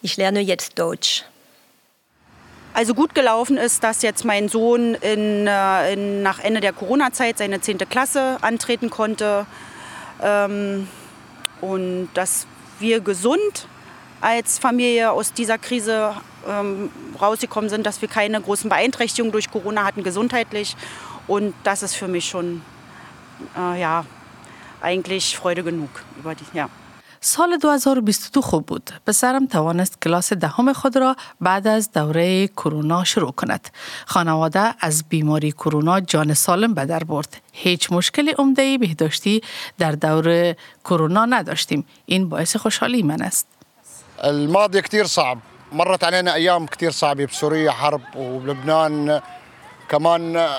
[0.00, 1.24] Ich lerne jetzt Deutsch.
[2.72, 7.36] Also gut gelaufen ist, dass jetzt mein Sohn in, äh, in, nach Ende der Corona-Zeit
[7.36, 7.76] seine 10.
[7.90, 9.44] Klasse antreten konnte
[10.22, 10.88] ähm,
[11.60, 12.46] und dass
[12.78, 13.68] wir gesund
[14.22, 16.14] als Familie aus dieser Krise
[16.48, 20.76] ähm, rausgekommen sind, dass wir keine großen Beeinträchtigungen durch Corona hatten gesundheitlich
[21.26, 22.62] und das ist für mich schon
[23.56, 24.04] äh, ja
[24.80, 26.68] eigentlich Freude genug über die ja.
[27.24, 28.90] سال 2022 خوب بود.
[29.06, 33.68] پسرم توانست کلاس دهم خود را بعد از دوره کرونا شروع کند.
[34.06, 37.36] خانواده از بیماری کرونا جان سالم به در برد.
[37.52, 39.42] هیچ مشکل عمده بهداشتی
[39.78, 40.54] در دور
[40.84, 41.84] کرونا نداشتیم.
[42.06, 43.46] این باعث خوشحالی من است.
[44.24, 45.38] الماضي كتير صعب.
[45.72, 49.20] مرت علينا أيام كتير صعبة بسوريا حرب وبلبنان
[49.88, 50.50] كمان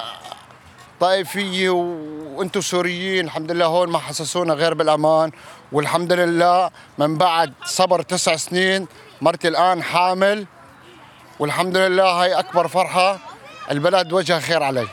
[1.00, 3.26] طائفية وأنتم سوريين.
[3.26, 5.32] الحمد لله هون ما حسسونا غير بالأمان.
[5.72, 8.88] والحمد لله من بعد صبر تسع سنين
[9.22, 10.46] مرتي الآن حامل.
[11.40, 13.20] والحمد لله هاي أكبر فرحة
[13.72, 14.88] البلد وجه خير علي.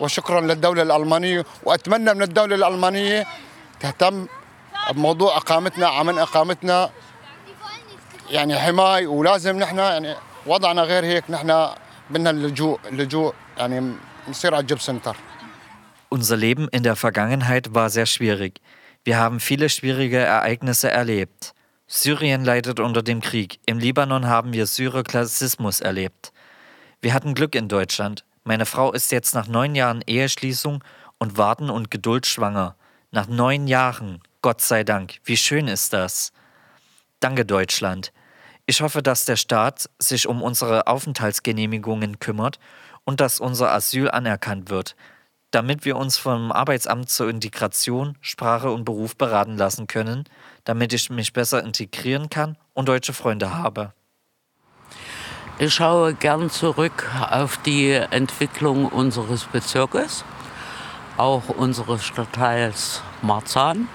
[0.00, 1.44] وشكرا للدولة الألمانية.
[1.64, 3.26] وأتمنى من الدولة الألمانية
[3.80, 4.26] تهتم
[4.90, 6.90] بموضوع إقامتنا عمل إقامتنا.
[8.31, 11.67] يعني حماي ولازم نحن يعني وضعنا غير هيك نحن
[12.09, 13.93] بدنا اللجوء اللجوء يعني
[14.29, 15.15] نصير على الجيب سنتر
[16.09, 18.61] Unser Leben in der Vergangenheit war sehr schwierig.
[19.03, 21.53] Wir haben viele schwierige Ereignisse erlebt.
[21.85, 23.59] Syrien leidet unter dem Krieg.
[23.65, 26.31] Im Libanon haben wir Syroklassismus erlebt.
[27.01, 28.23] Wir hatten Glück in Deutschland.
[28.43, 30.81] Meine Frau ist jetzt nach neun Jahren Eheschließung
[31.17, 32.75] und Warten und Geduld schwanger.
[33.11, 35.19] Nach neun Jahren, Gott sei Dank.
[35.23, 36.31] Wie schön ist das?
[37.19, 38.11] Danke, Deutschland.
[38.66, 42.60] Ich hoffe, dass der Staat sich um unsere Aufenthaltsgenehmigungen kümmert
[43.04, 44.94] und dass unser Asyl anerkannt wird,
[45.50, 50.24] damit wir uns vom Arbeitsamt zur Integration, Sprache und Beruf beraten lassen können,
[50.64, 53.92] damit ich mich besser integrieren kann und deutsche Freunde habe.
[55.58, 60.24] Ich schaue gern zurück auf die Entwicklung unseres Bezirkes,
[61.16, 63.88] auch unseres Stadtteils Marzahn.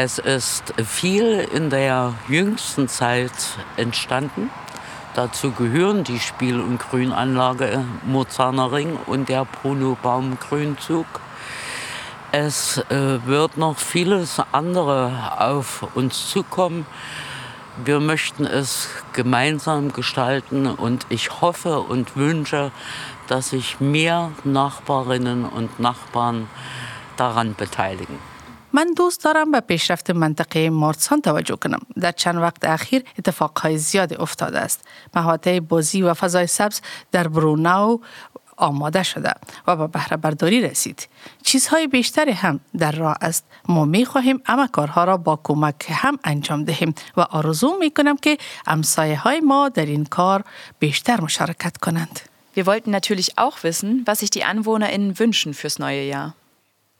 [0.00, 3.32] Es ist viel in der jüngsten Zeit
[3.76, 4.48] entstanden.
[5.16, 11.06] Dazu gehören die Spiel- und Grünanlage Mozarner Ring und der Bruno-Baum Grünzug.
[12.30, 16.86] Es äh, wird noch vieles andere auf uns zukommen.
[17.84, 22.70] Wir möchten es gemeinsam gestalten und ich hoffe und wünsche,
[23.26, 26.48] dass sich mehr Nachbarinnen und Nachbarn
[27.16, 28.27] daran beteiligen.
[28.72, 31.80] من دوست دارم به پیشرفت منطقه مارسان توجه کنم.
[32.00, 34.84] در چند وقت اخیر اتفاقهای زیاد افتاده است.
[35.14, 36.80] محوطه بازی و فضای سبز
[37.12, 38.00] در بروناو
[38.58, 39.32] آماده شده
[39.66, 41.08] و به بهره برداری رسید.
[41.42, 43.44] چیزهای بیشتری هم در راه است.
[43.68, 48.16] ما می خواهیم اما کارها را با کمک هم انجام دهیم و آرزو می کنم
[48.16, 50.44] که امسایه های ما در این کار
[50.78, 52.20] بیشتر مشارکت کنند.
[52.56, 56.34] Wir wollten natürlich auch wissen, was sich die AnwohnerInnen wünschen fürs neue Jahr.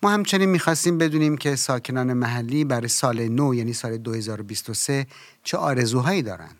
[0.02, 5.06] ما همچنین می‌خواستیم بدونیم که ساکنان محلی برای سال نو یعنی سال 2023
[5.44, 6.50] چه آرزوهایی دارن.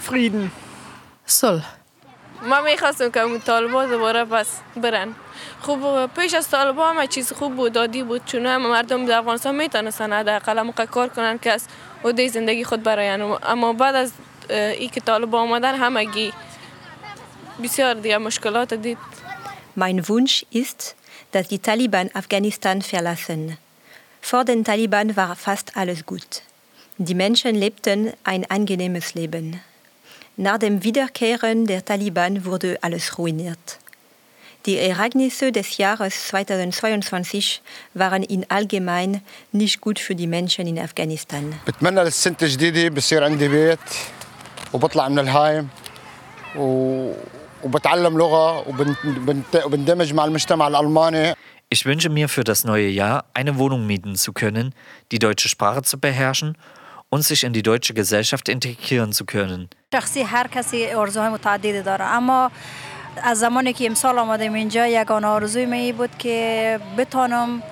[0.00, 0.50] فریدن
[1.26, 1.66] صلح
[2.48, 5.14] ما می‌خواستم که اون طالبا دوباره پس برن.
[5.60, 9.54] خوب پیش از طالبا همه چیز خوب بود دادی بود چون همه مردم در افغانستان
[9.54, 11.64] می‌تونستن حداقل موقع کار کنن که از
[12.04, 14.12] عهده زندگی خود براین اما بعد از
[14.50, 16.32] ای که طالبا آمدن همگی
[17.62, 18.98] بسیار دیگه مشکلات دید.
[19.78, 20.97] Mein Wunsch ist,
[21.31, 23.57] dass die Taliban Afghanistan verlassen.
[24.21, 26.43] Vor den Taliban war fast alles gut.
[26.97, 29.59] Die Menschen lebten ein angenehmes Leben.
[30.37, 33.79] Nach dem Wiederkehren der Taliban wurde alles ruiniert.
[34.65, 37.61] Die Ereignisse des Jahres 2022
[37.93, 41.53] waren in allgemein nicht gut für die Menschen in Afghanistan.
[41.67, 43.79] بتمنى للسنة الجديدة بصير عندي بيت
[44.73, 45.67] وبطلع من الهايم
[46.55, 47.13] و...
[47.63, 49.65] وبتعلم لغة وبنت...
[49.65, 51.33] وبندمج مع المجتمع الألماني
[51.69, 54.75] Ich wünsche mir für das neue Jahr eine Wohnung mieten zu können,
[55.11, 56.55] die deutsche Sprache zu beherrschen
[57.09, 59.69] und sich in die deutsche Gesellschaft integrieren zu können.
[59.93, 62.51] شخصی هر کسی آرزوهای متعددی داره اما
[63.23, 67.63] از زمانی که امسال آمدیم اینجا یگانه آرزوی من این بود که بتانم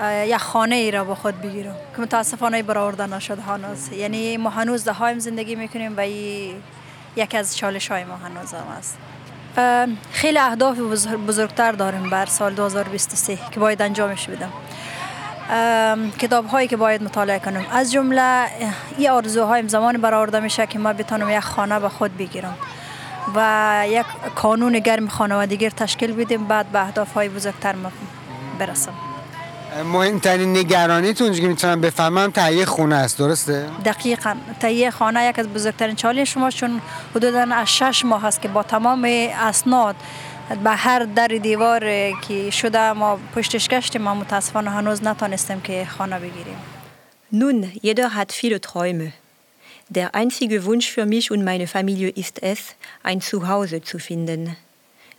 [0.00, 4.50] اه، یک خانه ای را با خود بگیرم که متاسفانه برآورده نشد هنوز یعنی ما
[4.50, 6.54] هنوز دهایم زندگی میکنیم و این
[7.16, 9.07] یکی از چالش های ما هنوز هم است اه،
[10.11, 14.51] خیلی اهداف بزر- بزرگتر داریم بر سال 2023 که باید انجامش بدم.
[16.19, 17.65] کتاب هایی که باید مطالعه کنم.
[17.71, 18.45] از جمله
[18.97, 22.55] این آرزوهایم زمانی برآورده میشه که ما بتانم یک خانه به خود بگیرم
[23.35, 27.75] و یک کانون گرم خانوادگی تشکیل بدیم بعد به اهداف های بزرگتر
[28.59, 29.08] برسم.
[29.85, 35.95] مهمترین نگرانیتون که می‌تونم بفهمم تهیه خونه است درسته؟ دقیقا تهیه خانه یک از بزرگترین
[35.95, 36.81] چالش شما چون
[37.15, 39.95] حدودا از شش ماه هست که با تمام اسناد
[40.63, 41.79] به هر در دیوار
[42.27, 46.57] که شده ما پشتش گشتیم ما متاسفانه هنوز نتانستیم که خانه بگیریم
[47.31, 49.13] Nun, jeder hat viele Träume.
[49.89, 52.59] Der einzige Wunsch für mich und meine Familie ist es,
[53.03, 54.55] ein Zuhause zu finden.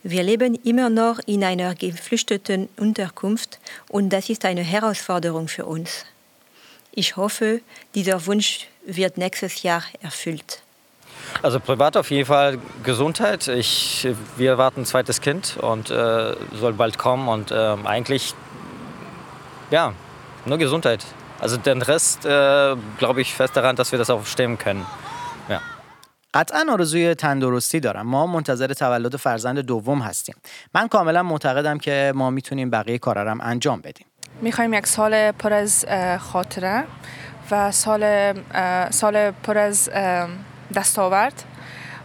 [0.03, 3.59] Wir leben immer noch in einer geflüchteten Unterkunft
[3.89, 6.07] und das ist eine Herausforderung für uns.
[6.93, 7.61] Ich hoffe,
[7.95, 10.63] dieser Wunsch wird nächstes Jahr erfüllt.
[11.43, 13.47] Also privat auf jeden Fall Gesundheit.
[13.49, 14.09] Ich,
[14.39, 18.35] wir warten ein zweites Kind und äh, soll bald kommen und ähm, eigentlich
[19.71, 19.93] ja
[20.47, 21.05] nur Gesundheit.
[21.39, 24.87] Also den Rest äh, glaube ich fest daran, dass wir das auch stemmen können.
[26.35, 28.07] قطعا آرزوی تندرستی دارم.
[28.07, 30.35] ما منتظر تولد فرزند دوم هستیم.
[30.75, 34.07] من کاملا معتقدم که ما می‌تونیم بقیه کارا هم انجام بدیم.
[34.41, 35.85] می‌خوایم یک سال پر از
[36.19, 36.85] خاطره
[37.51, 38.33] و سال
[38.91, 39.91] سال پر از
[40.75, 41.43] دستاورد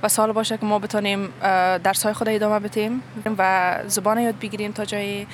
[0.04, 3.02] و سال باشه که ما بتونیم اه، درسای خود ادامه بدیم
[3.38, 5.28] و زبان یاد بگیریم تا جایی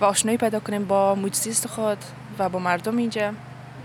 [0.00, 1.98] و آشنایی پیدا کنیم با محیط خود
[2.38, 3.32] و با مردم اینجا.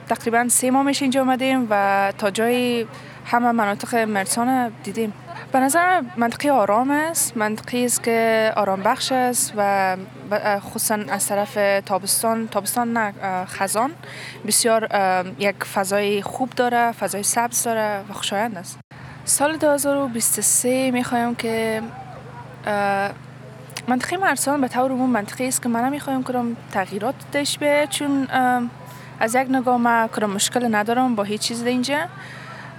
[0.10, 2.88] تقریبا سه ماه میشه اینجا اومدیم و تا جایی
[3.32, 5.14] همه مناطق مرسان دیدیم.
[5.52, 7.38] به نظر منطقه آرام است.
[7.38, 9.98] منطقه است که آرام بخش است و
[10.60, 12.48] خصوصا از طرف تابستان.
[12.48, 13.14] تابستان نه
[13.46, 13.92] خزان.
[14.48, 14.90] بسیار
[15.40, 18.80] یک فضای خوب داره فضای سبز داره و خوشایند است.
[19.26, 21.82] سال 2023 می‌خوایم که
[23.88, 28.28] منطقه مرسان به طور عموم منطقه است که من می‌خوایم کنم تغییرات داشت به چون
[29.20, 32.00] از یک نگاه ما کنم مشکل ندارم با هیچ چیز اینجا.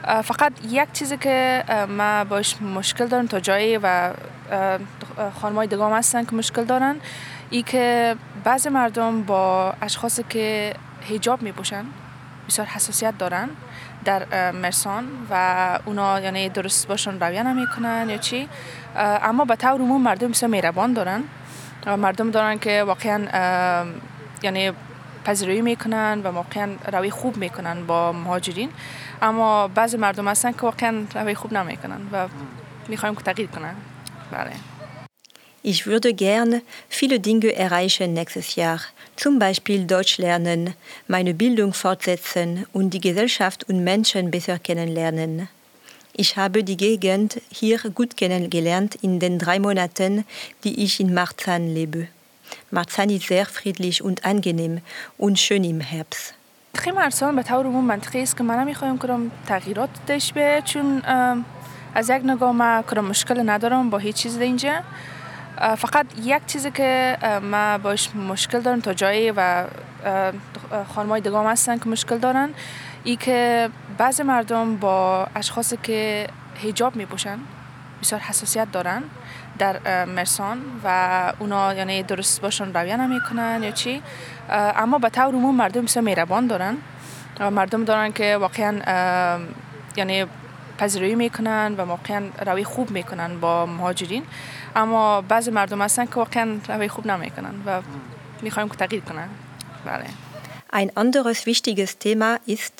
[0.04, 4.12] فقط یک چیزی که ما باش مشکل دارم تا جایی و
[5.40, 6.96] خانمای دگام هستن که مشکل دارن
[7.50, 11.84] ای که بعض مردم با اشخاصی که هیجاب می پوشن
[12.48, 13.48] بسیار حساسیت دارن
[14.04, 18.48] در مرسان و اونا یعنی درست باشون رویه نمی‌کنن یا چی
[18.96, 21.24] اما به طور عموم مردم بسیار مهربان دارن.
[21.86, 23.26] مردم دارن که واقعا
[24.42, 24.72] یعنی
[25.27, 28.69] پذیرایی میکنن و واقعا روی خوب میکنن با مهاجرین
[29.21, 32.27] اما بعضی مردم هستن که واقعا روی خوب نمیکنن و
[32.87, 33.75] میخوایم که تغییر کنن
[34.31, 34.51] بله
[35.65, 38.81] Ich würde gern viele Dinge erreichen nächstes Jahr,
[39.15, 40.73] zum Beispiel Deutsch lernen,
[41.07, 45.47] meine Bildung fortsetzen und die Gesellschaft und Menschen besser kennenlernen.
[46.11, 50.25] Ich habe die Gegend hier gut kennengelernt in den drei Monaten,
[50.65, 52.09] die ich in Marzahn lebe.
[52.70, 54.80] Marzahn ist sehr friedlich und angenehm
[55.18, 55.82] und schön im.
[56.74, 61.02] منطقه مرسان به طور عموم منطقه است که من می‌خوایم کنم تغییرات داشت به چون
[61.94, 64.72] از یک نگاه ما کنم مشکل ندارم با هیچ چیز اینجا
[65.76, 69.64] فقط یک چیزی که ما باش مشکل دارم تا جایی و
[70.94, 72.48] خانمای دگام هستن که مشکل دارن
[73.04, 77.38] ای که بعض مردم با اشخاصی که هیجاب می پوشن
[78.02, 79.02] بسیار حساسیت دارن
[79.58, 84.02] در مرسان و اونا یعنی درست باشون رویه نمی‌کنن یا چی.
[84.50, 86.76] اما به طور عموم مردم بسیار مهربان دارن.
[87.40, 88.80] مردم دارن که واقعا
[89.96, 90.26] یعنی
[90.78, 94.22] پذیرایی می‌کنن و واقعا روی خوب می‌کنن با مهاجرین.
[94.76, 97.82] اما بعضی مردم هستن که واقعا روی خوب نمی‌کنن و
[98.42, 99.28] می‌خوایم که تغییر کنن.
[99.84, 100.04] بله.
[100.72, 102.76] Ein anderes wichtiges Thema ist,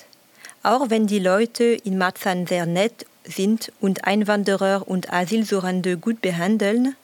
[0.72, 2.96] auch wenn die Leute in Marzahn sehr nett
[3.28, 6.96] sind und Einwanderer und Asylsuchende gut behandeln,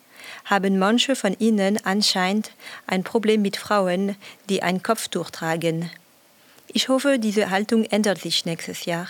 [0.44, 2.52] haben manche von ihnen anscheinend
[2.86, 4.16] ein Problem mit Frauen,
[4.48, 5.90] die ein Kopftuch tragen.
[6.68, 9.06] Ich hoffe, diese Haltung ändert sich nächstes Jahr.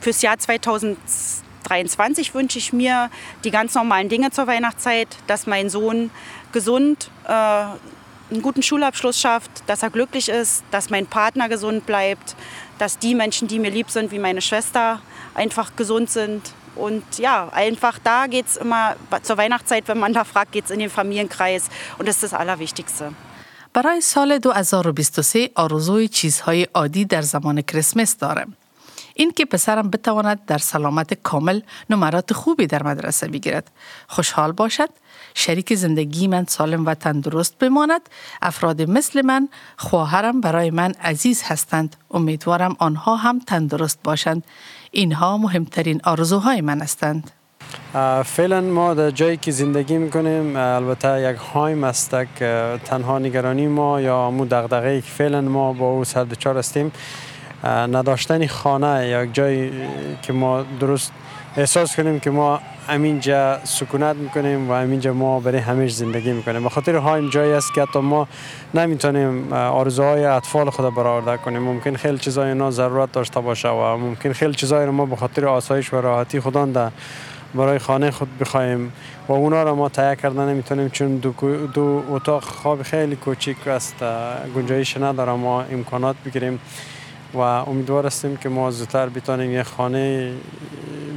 [0.00, 3.10] Fürs Jahr 2023 wünsche ich mir
[3.42, 6.10] die ganz normalen Dinge zur Weihnachtszeit, dass mein Sohn
[6.52, 7.30] gesund äh,
[8.30, 12.36] einen guten Schulabschluss schafft, dass er glücklich ist, dass mein Partner gesund bleibt,
[12.77, 15.01] dass die Menschen, die mir lieb sind, wie meine Schwester,
[15.35, 16.41] einfach gesund sind.
[16.75, 20.71] Und ja, einfach da geht es immer zur Weihnachtszeit, wenn man da fragt, geht es
[20.71, 21.69] in den Familienkreis.
[21.97, 23.13] Und das ist das Allerwichtigste.
[23.73, 28.53] برای سال 2023 آرزوی چیزهای عادی در زمان کریسمس دارم.
[29.13, 33.71] این که پسرم بتواند در سلامت کامل نمرات خوبی در مدرسه بگیرد
[34.07, 34.89] خوشحال باشد
[35.34, 38.00] شریک زندگی من سالم و تندرست بماند.
[38.42, 41.96] افراد مثل من خواهرم برای من عزیز هستند.
[42.10, 44.44] امیدوارم آنها هم تندرست باشند.
[44.90, 47.30] اینها مهمترین آرزوهای من هستند.
[48.24, 52.28] فعلا ما در جایی که زندگی می‌کنیم البته یک های مستک
[52.84, 56.92] تنها نگرانی ما یا مو دغدغه که فعلا ما با او سر دچار هستیم
[57.64, 59.72] نداشتن خانه یا جایی
[60.22, 61.12] که ما درست
[61.56, 66.62] احساس کنیم که ما همینجا سکونت می‌کنیم و همینجا ما برای همیش زندگی می‌کنیم.
[66.62, 68.28] به خاطر ها جایی است که حتی ما
[68.74, 71.62] نمی‌تونیم آرزوهای اطفال خود برآورده کنیم.
[71.62, 75.92] ممکن خیلی چیزای اینا ضرورت داشته باشه و ممکن خیلی چیزای ما به خاطر آسایش
[75.92, 76.90] و راحتی خودان ده
[77.54, 78.92] برای خانه خود بخوایم
[79.28, 80.88] و اونا رو ما تهیه کردن نمی‌تونیم.
[80.88, 81.32] چون دو,
[81.66, 83.94] دو اتاق خواب خیلی کوچیک است
[84.56, 86.60] گنجایش نداره ما امکانات بگیریم
[87.34, 90.32] و امیدوار هستیم که ما زودتر بتانیم یک خانه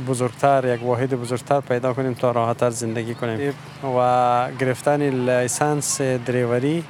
[0.07, 3.53] بزرگتر یک واحد بزرگتر پیدا کنیم تا راحتتر زندگی کنیم.
[3.97, 6.83] و گرفتن لیسانس دریوری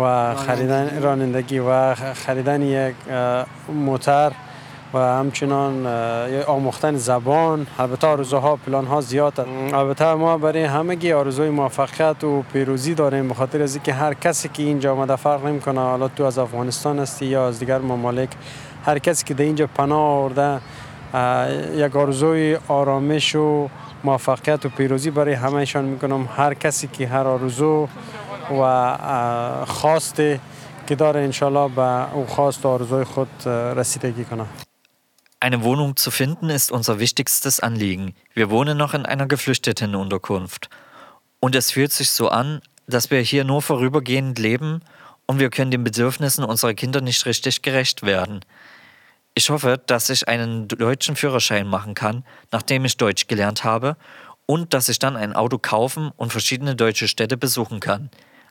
[0.00, 2.94] و خریدن رانندگی و خریدن یک
[3.68, 4.32] موتر
[4.94, 5.86] و همچنان
[6.46, 7.66] آموختن زبان.
[7.78, 13.62] البته آرزوها پلان ها زیاد البته ما برای همگی آرزوی موفقیت و پیروزی داریم بخاطر
[13.62, 15.80] از اینکه هر کسی که اینجا آمده فرق نمی‌کنه.
[15.80, 18.30] حالا تو از افغانستان هستی یا از دیگر ممالک
[18.86, 20.60] هر کسی که در اینجا پناه آورده
[21.75, 23.69] یک آرزوی آرامش و
[24.03, 27.87] موفقیت و پیروزی برای همهشان میکنم هر کسی که هر آرزو
[28.61, 30.15] و خواست
[30.87, 34.45] که داره انشالله به او خواست و آرزوی خود رسیدگی کنه
[35.43, 38.13] Eine Wohnung zu finden ist unser wichtigstes Anliegen.
[38.35, 40.69] Wir wohnen noch in einer Geflüchtetenunterkunft.
[41.39, 44.81] Und es fühlt sich so an, dass wir hier nur vorübergehend leben
[45.25, 48.41] und wir können den Bedürfnissen unserer Kinder nicht richtig gerecht werden.
[49.35, 53.95] Ich hoffe, dass ich einen deutschen Führerschein machen kann, nachdem ich Deutsch gelernt habe,
[54.45, 58.09] und dass ich dann ein Auto kaufen und verschiedene deutsche Städte besuchen kann.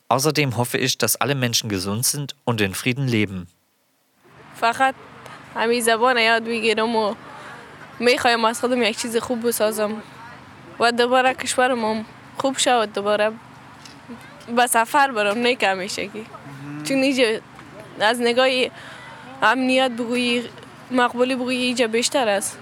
[0.08, 3.46] Außerdem hoffe ich, dass alle Menschen gesund sind und in Frieden leben.
[4.60, 4.94] فقط
[5.56, 7.14] همین زبان یاد بگیرم و
[8.00, 10.02] میخوایم از خودم یک چیز خوب بسازم
[10.80, 12.04] و دوباره کشورم هم
[12.36, 13.32] خوب شود دوباره
[14.56, 16.26] به سفر برم نه که همیشگی
[16.84, 17.24] چون اینجا
[18.00, 18.48] از نگاه
[19.42, 20.42] امنیت بگویی
[20.90, 22.58] مقبولی بگویی اینجا بیشتر است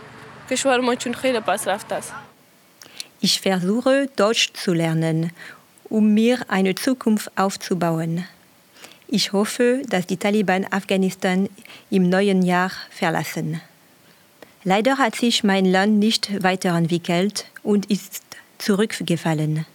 [0.51, 2.13] کشور ما چون خیلی پس رفته است
[3.21, 5.33] Ich versuche, Deutsch zu lernen,
[5.91, 8.25] um mir eine Zukunft aufzubauen.
[9.09, 11.49] Ich hoffe, dass die Taliban Afghanistan
[11.91, 13.61] im neuen Jahr verlassen.
[14.63, 18.23] Leider hat sich mein Land nicht weiterentwickelt und ist
[18.59, 19.67] zurückgefallen.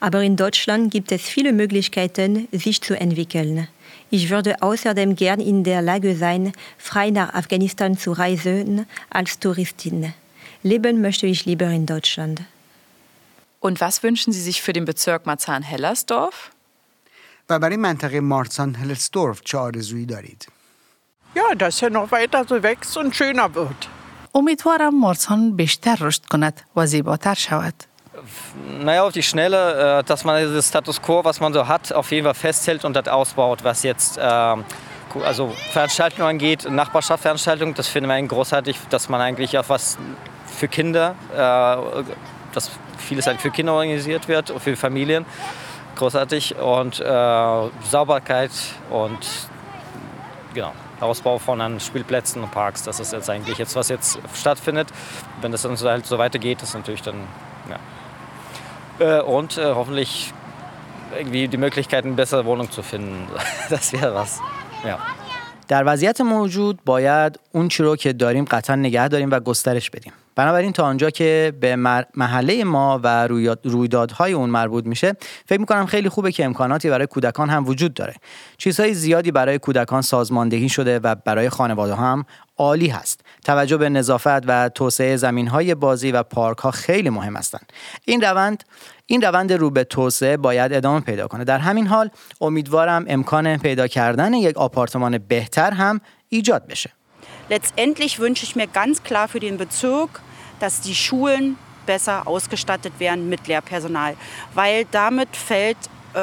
[0.00, 3.68] Aber in Deutschland gibt es viele Möglichkeiten, sich zu entwickeln.
[4.14, 10.12] Ich würde außerdem gern in der Lage sein, frei nach Afghanistan zu reisen als Touristin.
[10.62, 12.42] Leben möchte ich lieber in Deutschland.
[13.60, 16.50] Und was wünschen Sie sich für den Bezirk Marzahn-Hellersdorf?
[17.50, 20.46] و برای منطقه مارسان هلستورف چه آرزویی دارید؟
[21.36, 23.88] Ja, dass er noch weiter so wächst und schöner wird.
[24.34, 27.74] امیدوارم مارسان بیشتر رشد کند و زیباتر شود.
[28.81, 32.11] Naja, auf die Schnelle, äh, dass man dieses Status quo, was man so hat, auf
[32.11, 34.63] jeden Fall festhält und das ausbaut, was jetzt ähm,
[35.23, 39.97] also Veranstaltungen angeht, Nachbarschaftsveranstaltungen, das finden wir großartig, dass man eigentlich auch was
[40.45, 42.03] für Kinder, äh,
[42.53, 45.25] dass vieles halt für Kinder organisiert wird, für Familien,
[45.95, 47.03] großartig und äh,
[47.89, 48.51] Sauberkeit
[48.89, 49.19] und
[50.53, 54.87] genau, Ausbau von an Spielplätzen und Parks, das ist jetzt eigentlich jetzt, was jetzt stattfindet.
[55.41, 57.15] Wenn das dann so, halt so weitergeht, ist natürlich dann.
[58.99, 60.33] Äh, und äh, hoffentlich
[61.17, 63.27] irgendwie die Möglichkeit, eine bessere Wohnung zu finden.
[63.69, 64.39] Das wäre was,
[64.85, 64.97] ja.
[65.67, 70.13] در وضعیت موجود باید اون چی رو که داریم قطعا نگه داریم و گسترش بدیم
[70.35, 71.75] بنابراین تا آنجا که به
[72.15, 73.27] محله ما و
[73.63, 75.13] رویدادهای اون مربوط میشه
[75.45, 78.15] فکر می‌کنم خیلی خوبه که امکاناتی برای کودکان هم وجود داره
[78.57, 82.25] چیزهای زیادی برای کودکان سازماندهی شده و برای خانواده هم
[82.57, 83.21] عالی هست.
[83.45, 87.73] توجه به نظافت و توسعه زمین های بازی و پارک ها خیلی مهم هستند.
[88.05, 88.63] این روند
[89.05, 91.43] این روند رو به توسعه باید ادامه پیدا کنه.
[91.43, 92.09] در همین حال
[92.41, 96.91] امیدوارم امکان پیدا کردن یک آپارتمان بهتر هم ایجاد بشه.
[97.49, 100.21] Letztendlich wünsche ich mir ganz klar für den Bezirk,
[100.59, 104.15] dass die Schulen besser ausgestattet werden mit Lehrpersonal,
[104.55, 105.77] weil damit fällt,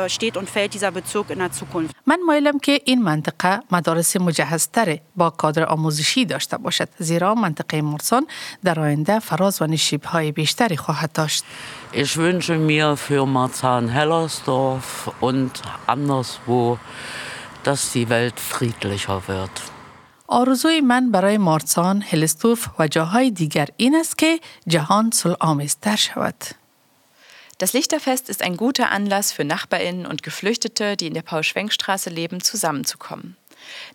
[0.09, 1.95] steht und fällt dieser Bezirk in der Zukunft.
[2.07, 8.27] من مایلم که این منطقه مدارس مجهزتر با کادر آموزشی داشته باشد زیرا منطقه مرسان
[8.65, 11.45] در آینده فراز و نشیبهای بیشتری خواهد داشت.
[11.95, 15.53] Ich wünsche mir für Marzahn-Hellersdorf und
[15.87, 16.79] anderswo,
[17.65, 19.73] dass die Welt friedlicher wird.
[20.27, 26.35] آرزوی من برای مارسان، هلستوف و جاهای دیگر این است که جهان صلح آمیزتر شود.
[27.59, 32.41] Das Lichterfest ist ein guter Anlass für Nachbarinnen und Geflüchtete, die in der Paul-Schwenk-Straße leben,
[32.41, 33.37] zusammenzukommen.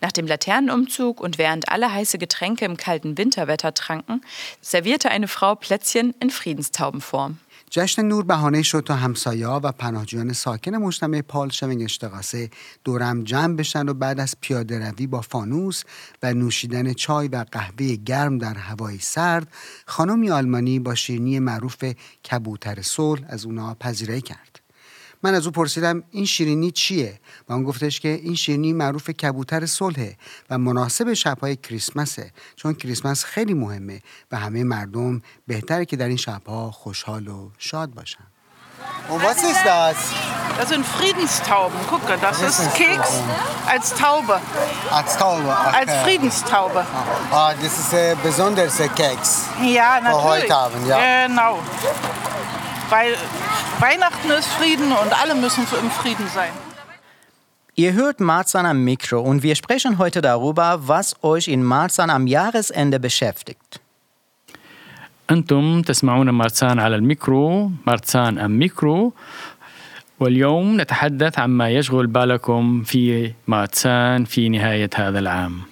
[0.02, 4.22] Nach dem Laternenumzug und während alle heiße Getränke im kalten Winterwetter tranken,
[4.62, 7.40] servierte eine Frau Plätzchen in Friedenstaubenform.
[7.72, 12.50] جشن نور بهانه شد تا همسایا و پناهجویان ساکن مجتمع پال شوینگ اشتقاسه
[12.84, 15.84] دورم جمع بشن و بعد از پیاده روی با فانوس
[16.24, 19.48] و نوشیدن چای و قهوه گرم در هوای سرد
[19.86, 21.84] خانمی آلمانی با شیرینی معروف
[22.32, 24.57] کبوتر صلح از اونا پذیرایی کرد.
[25.24, 29.66] من از او پرسیدم این شیرینی چیه و اون گفتش که این شیرینی معروف کبوتر
[29.66, 30.18] صلحه
[30.50, 34.02] و مناسب شبهای کریسمسه چون کریسمس خیلی مهمه
[34.32, 38.24] و همه مردم بهتره که در این شبها خوشحال و شاد باشن
[39.10, 39.98] Und was ist das?
[40.58, 41.78] Das sind Friedenstauben.
[41.90, 43.12] Gucke, das ist Keks
[43.66, 44.40] als Taube.
[44.92, 45.50] Als Taube.
[45.50, 45.78] Okay.
[45.80, 46.86] Als Friedenstaube.
[47.32, 49.46] Ah, das ist ein besonderer Keks.
[49.64, 50.24] Ja, Für natürlich.
[50.26, 51.28] heute Abend, ja.
[51.28, 51.60] Genau.
[52.91, 53.15] Weil
[53.81, 56.53] Weihnachten ist Frieden und alle müssen im Frieden sein.
[57.75, 62.27] Ihr hört Marzahn am Mikro und wir sprechen heute darüber, was euch in Marzahn am
[62.27, 63.81] Jahresende beschäftigt.
[65.31, 69.13] أنتم تسمعون مارسان على الميكرو مارسان أم ميكرو
[70.21, 75.63] واليوم نتحدث عما يشغل بالكم في مارسان في نهاية هذا العام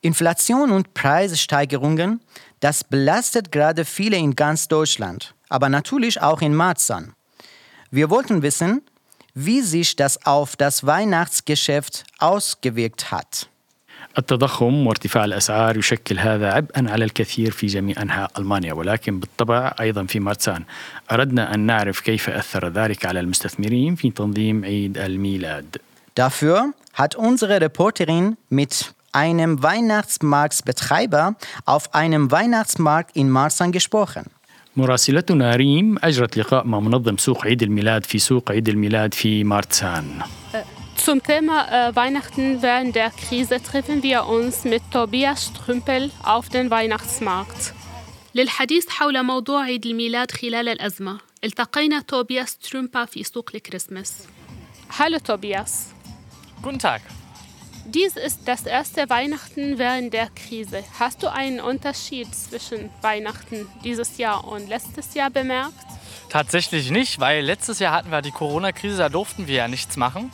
[0.00, 2.20] Inflation und Preissteigerungen,
[2.60, 7.14] das belastet gerade viele in ganz Deutschland, aber natürlich auch in Marzahn.
[7.90, 8.82] Wir wollten wissen,
[9.34, 13.48] wie sich das auf das Weihnachtsgeschäft ausgewirkt hat.
[14.18, 20.04] التضخم وارتفاع الأسعار يشكل هذا عبئا على الكثير في جميع أنحاء ألمانيا ولكن بالطبع أيضا
[20.04, 20.64] في مارسان
[21.12, 25.80] أردنا أن نعرف كيف أثر ذلك على المستثمرين في تنظيم عيد الميلاد
[26.14, 34.24] Dafür hat unsere Reporterin mit einem Weihnachtsmarktbetreiber auf einem Weihnachtsmarkt in Marzahn gesprochen.
[34.75, 40.21] مراسلتنا ريم أجرت لقاء مع منظم سوق عيد الميلاد في سوق عيد الميلاد في مارتسان
[41.05, 46.69] Zum Thema äh, Weihnachten während der Krise treffen wir uns mit Tobias Strümpel auf den
[46.71, 47.73] Weihnachtsmarkt.
[48.35, 54.13] للحديث حول موضوع عيد الميلاد خلال الأزمة التقينا توبياس ترومبا في سوق الكريسماس
[54.99, 55.71] Hallo Tobias.
[56.61, 57.01] Guten Tag.
[57.85, 60.83] Dies ist das erste Weihnachten während der Krise.
[60.99, 65.73] Hast du einen Unterschied zwischen Weihnachten dieses Jahr und letztes Jahr bemerkt?
[66.29, 70.31] Tatsächlich nicht, weil letztes Jahr hatten wir die Corona-Krise, da durften wir ja nichts machen.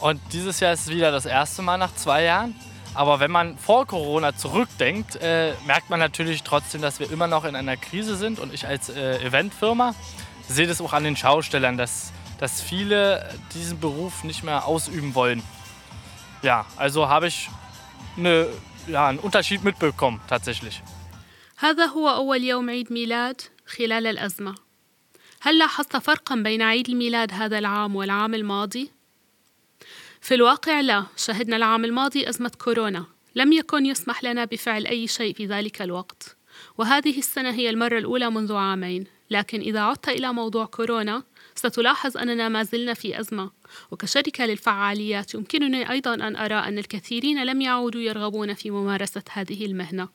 [0.00, 2.56] Und dieses Jahr ist es wieder das erste Mal nach zwei Jahren.
[2.94, 7.44] Aber wenn man vor Corona zurückdenkt, äh, merkt man natürlich trotzdem, dass wir immer noch
[7.44, 8.40] in einer Krise sind.
[8.40, 9.94] Und ich als äh, Eventfirma
[10.48, 15.44] sehe das auch an den Schaustellern, dass, dass viele diesen Beruf nicht mehr ausüben wollen.
[16.42, 17.48] Ja, also habe ich
[18.16, 18.46] eine,
[18.86, 20.82] ja, einen Unterschied mitbekommen tatsächlich.
[21.60, 24.54] هذا هو أول يوم عيد ميلاد خلال الأزمة
[25.40, 28.90] هل لاحظت فرقا بين عيد الميلاد هذا العام والعام الماضي؟
[30.20, 35.34] في الواقع لا شهدنا العام الماضي أزمة كورونا لم يكن يسمح لنا بفعل أي شيء
[35.34, 36.36] في ذلك الوقت
[36.78, 41.22] وهذه السنة هي المرة الأولى منذ عامين لكن إذا عدت إلى موضوع كورونا
[41.57, 43.51] ستلاحظ أننا ما زلنا في أزمة
[43.91, 50.09] وكشركة للفعاليات يمكنني أيضا أن أرى أن الكثيرين لم يعودوا يرغبون في ممارسة هذه المهنة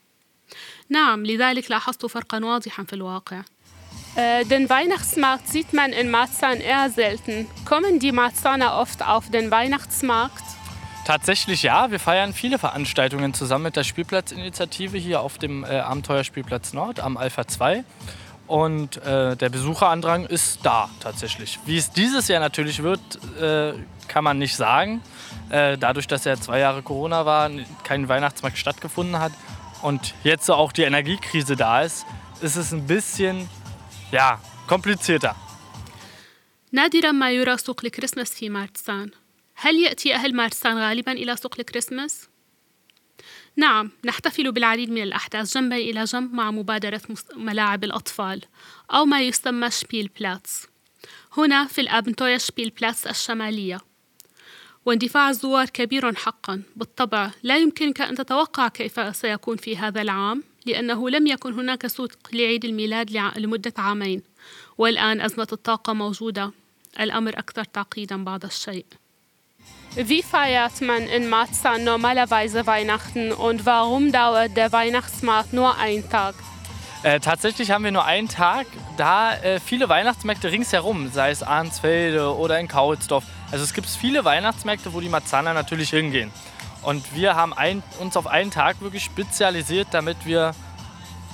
[0.89, 3.43] نعم لذلك لاحظت فرقا واضحا في الواقع
[4.19, 7.47] Äh, den Weihnachtsmarkt sieht man in Marzahn eher selten.
[7.65, 10.43] Kommen die Marzahner oft auf den Weihnachtsmarkt?
[11.07, 16.73] Tatsächlich ja, wir feiern viele Veranstaltungen zusammen mit der Spielplatzinitiative hier auf dem äh, Abenteuerspielplatz
[16.73, 17.85] Nord am Alpha 2.
[18.47, 21.59] Und äh, der Besucherandrang ist da tatsächlich.
[21.67, 23.01] Wie es dieses Jahr natürlich wird,
[23.41, 23.75] äh,
[24.09, 25.03] kann man nicht sagen.
[25.51, 27.51] Äh, dadurch, dass ja zwei Jahre Corona war,
[27.85, 29.33] kein Weihnachtsmarkt stattgefunden hat
[29.83, 32.07] und jetzt auch die Energiekrise da ist,
[32.41, 33.49] ist es ein bisschen
[34.13, 35.37] ja, komplizierter.
[36.73, 39.11] نادرا ما يرى سوق الكريسماس في مارتسان
[39.55, 42.29] هل يأتي أهل مارتسان غالبا إلى سوق الكريسماس؟
[43.56, 47.02] نعم نحتفل بالعديد من الأحداث جنبا إلى جنب مع مبادرة
[47.36, 48.42] ملاعب الأطفال
[48.92, 50.68] أو ما يسمى شبيل بلاتس.
[51.38, 53.80] هنا في الأبنتويا شبيل بلاتس الشمالية.
[54.86, 56.62] واندفاع الزوار كبير حقا.
[56.76, 62.10] بالطبع لا يمكنك أن تتوقع كيف سيكون في هذا العام لأنه لم يكن هناك سوق
[62.34, 64.22] لعيد الميلاد لمدة عامين.
[64.78, 66.52] والآن أزمة الطاقة موجودة.
[67.00, 68.86] الأمر أكثر تعقيدا بعض الشيء.
[69.96, 76.34] Wie feiert man in Marzahn normalerweise Weihnachten und warum dauert der Weihnachtsmarkt nur einen Tag?
[77.04, 78.66] Äh, tatsächlich haben wir nur einen Tag,
[78.98, 83.24] da äh, viele Weihnachtsmärkte ringsherum, sei es Arnsfelde oder in Kaulsdorf.
[83.52, 86.32] Also es gibt viele Weihnachtsmärkte, wo die Marzahner natürlich hingehen.
[86.82, 90.56] Und wir haben ein, uns auf einen Tag wirklich spezialisiert, damit wir,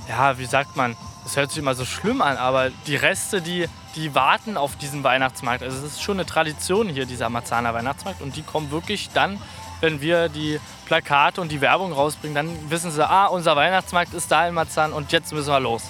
[0.09, 0.97] ja, wie sagt man,
[1.28, 3.66] das hört sich immer so schlimm an, aber die Reste, die,
[3.96, 5.62] die warten auf diesen Weihnachtsmarkt.
[5.62, 8.20] Also es ist schon eine Tradition hier, dieser Marzahner Weihnachtsmarkt.
[8.20, 9.40] Und die kommen wirklich dann,
[9.80, 14.30] wenn wir die Plakate und die Werbung rausbringen, dann wissen sie, ah, unser Weihnachtsmarkt ist
[14.30, 15.82] da in Marzahn und jetzt müssen wir los.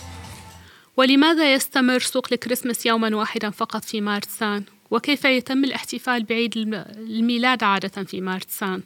[0.97, 6.57] ولماذا يستمر سوق الكريسماس يوما واحدا فقط في مارتسان؟ وكيف يتم الاحتفال بعيد
[6.97, 8.83] الميلاد عادة في مارتسان؟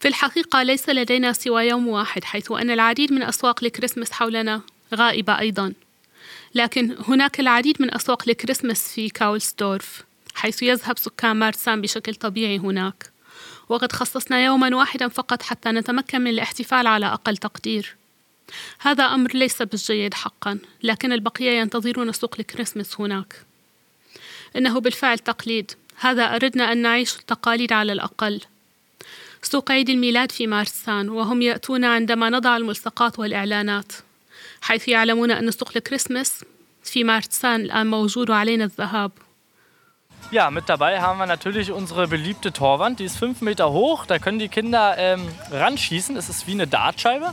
[0.00, 4.60] في الحقيقة ليس لدينا سوى يوم واحد حيث أن العديد من أسواق الكريسماس حولنا
[4.94, 5.72] غائبة أيضا.
[6.54, 13.10] لكن هناك العديد من أسواق الكريسماس في كاولسدورف حيث يذهب سكان مارسان بشكل طبيعي هناك.
[13.68, 17.96] وقد خصصنا يوما واحدا فقط حتى نتمكن من الاحتفال على أقل تقدير.
[18.78, 23.44] هذا أمر ليس بالجيد حقا لكن البقية ينتظرون سوق الكريسماس هناك.
[24.56, 25.72] إنه بالفعل تقليد.
[25.96, 28.40] هذا أردنا أن نعيش التقاليد على الأقل.
[29.45, 33.91] سوق عيد الميلاد في مارسان وهم يأتون عندما نضع الملصقات والإعلانات
[34.61, 36.45] حيث يعلمون أن سوق الكريسماس
[36.83, 39.11] في مارسان الآن موجود وعلينا الذهاب
[40.31, 42.99] Ja, mit dabei haben wir natürlich unsere beliebte Torwand.
[42.99, 44.05] Die ist fünf Meter hoch.
[44.05, 46.15] Da können die Kinder ähm, ranschießen.
[46.15, 47.31] Es ist wie eine Dartscheibe.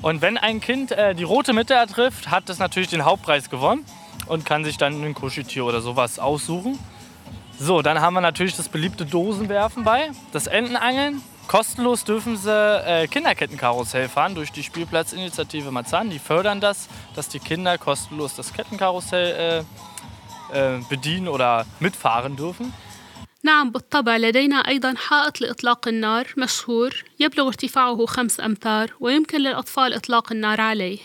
[0.00, 3.84] Und wenn ein Kind äh, die rote Mitte ertrifft, hat es natürlich den Hauptpreis gewonnen
[4.26, 6.78] und kann sich dann ein Kuscheltier oder sowas aussuchen.
[7.58, 11.20] So, dann haben wir natürlich das beliebte Dosenwerfen bei, das Entenangeln.
[11.48, 16.10] Kostenlos dürfen sie äh, Kinderkettenkarussell fahren durch die Spielplatzinitiative Marzahn.
[16.10, 19.64] Die fördern das, dass die Kinder kostenlos das Kettenkarussell
[20.52, 22.72] äh, äh, bedienen oder mitfahren dürfen.
[23.42, 30.32] نعم بالطبع لدينا أيضا حائط لإطلاق النار مشهور يبلغ ارتفاعه خمس أمتار ويمكن للأطفال إطلاق
[30.32, 30.98] النار عليه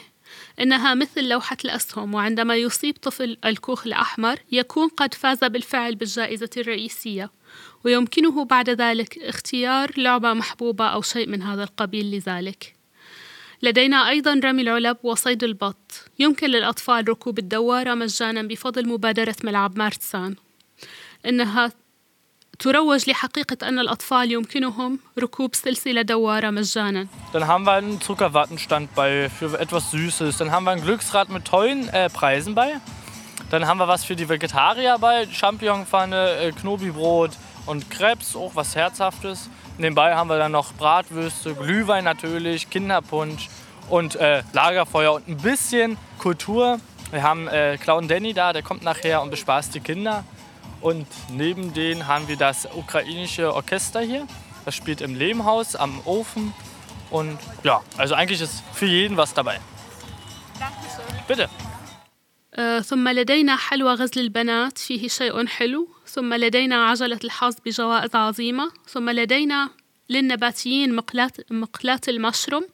[0.59, 7.31] إنها مثل لوحة الأسهم وعندما يصيب طفل الكوخ الأحمر يكون قد فاز بالفعل بالجائزة الرئيسية
[7.84, 12.74] ويمكنه بعد ذلك اختيار لعبة محبوبة أو شيء من هذا القبيل لذلك
[13.62, 20.36] لدينا أيضا رمي العلب وصيد البط يمكن للأطفال ركوب الدوارة مجانا بفضل مبادرة ملعب مارتسان
[21.26, 21.72] إنها
[22.58, 27.06] تروج لحقيقة أن الأطفال يمكنهم ركوب سلسلة دوارة مجانا.
[27.32, 30.38] Dann haben wir einen Zuckerwattenstand bei für etwas Süßes.
[30.38, 32.80] Dann haben wir ein Glücksrad mit tollen äh, Preisen bei.
[33.50, 37.30] Dann haben wir was für die Vegetarier bei, Champignonpfanne, äh, Knobibrot
[37.68, 39.50] und Krebs, auch was Herzhaftes.
[39.76, 43.48] Nebenbei haben wir dann noch Bratwürste, Glühwein natürlich, Kinderpunsch
[43.88, 46.80] und äh, Lagerfeuer und ein bisschen Kultur.
[47.10, 50.24] Wir haben äh, Clown Danny da, der kommt nachher und bespaßt die Kinder.
[50.80, 54.26] Und neben denen haben wir das ukrainische Orchester hier.
[54.64, 56.54] Das spielt im Lehmhaus am Ofen.
[57.10, 59.58] Und ja, also eigentlich ist für jeden was dabei.
[61.26, 61.48] Bitte.
[62.58, 65.88] آه، ثم لدينا حلوى غزل البنات فيه شيء حلو.
[66.06, 68.72] ثم لدينا عجلة الحظ بجوائز عظيمة.
[68.88, 69.70] ثم لدينا
[70.10, 72.66] للنباتيين مقلاة, مقلاة المشروم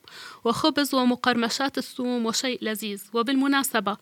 [0.43, 3.03] وخبز ومقرمشات الثوم وشيء لذيذ.
[3.13, 3.97] وبالمناسبة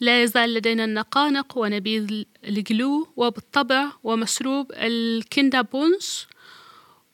[0.00, 6.26] لا يزال لدينا النقانق ونبيذ الجلو وبالطبع ومشروب الكندا بونش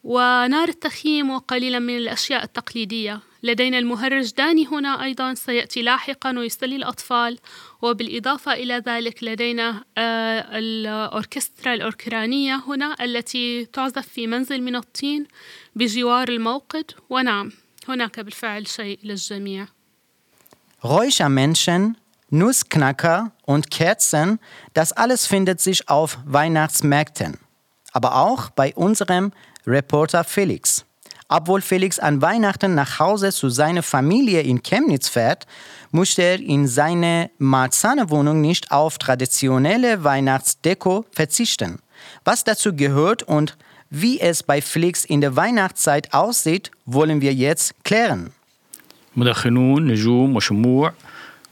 [0.05, 3.21] ونار التخييم وقليلا من الأشياء التقليدية.
[3.43, 7.39] لدينا المهرج داني هنا أيضا سيأتي لاحقا ويسلي الأطفال.
[7.82, 15.26] وبالإضافة إلى ذلك لدينا آه، الأوركسترا الأوكرانية هنا التي تعزف في منزل من الطين
[15.76, 17.52] بجوار الموقد ونعم
[17.88, 19.68] هناك بالفعل شيء للجميع
[20.84, 21.98] Räuchermännchen,
[22.30, 24.40] Nussknacker und Kerzen,
[24.74, 27.40] das alles findet sich auf Weihnachtsmärkten.
[27.94, 29.32] Aber auch bei unserem
[29.66, 30.86] Reporter Felix.
[31.32, 35.46] Obwohl Felix an Weihnachten nach Hause zu seiner Familie in Chemnitz fährt,
[35.92, 41.80] musste er in seiner Marzaner Wohnung nicht auf traditionelle Weihnachtsdeko verzichten.
[42.24, 43.58] Was dazu gehört und
[43.90, 48.32] wie es bei Felix in der Weihnachtszeit aussieht, wollen wir jetzt klären.
[49.18, 50.94] مدخنون نجوم وشموع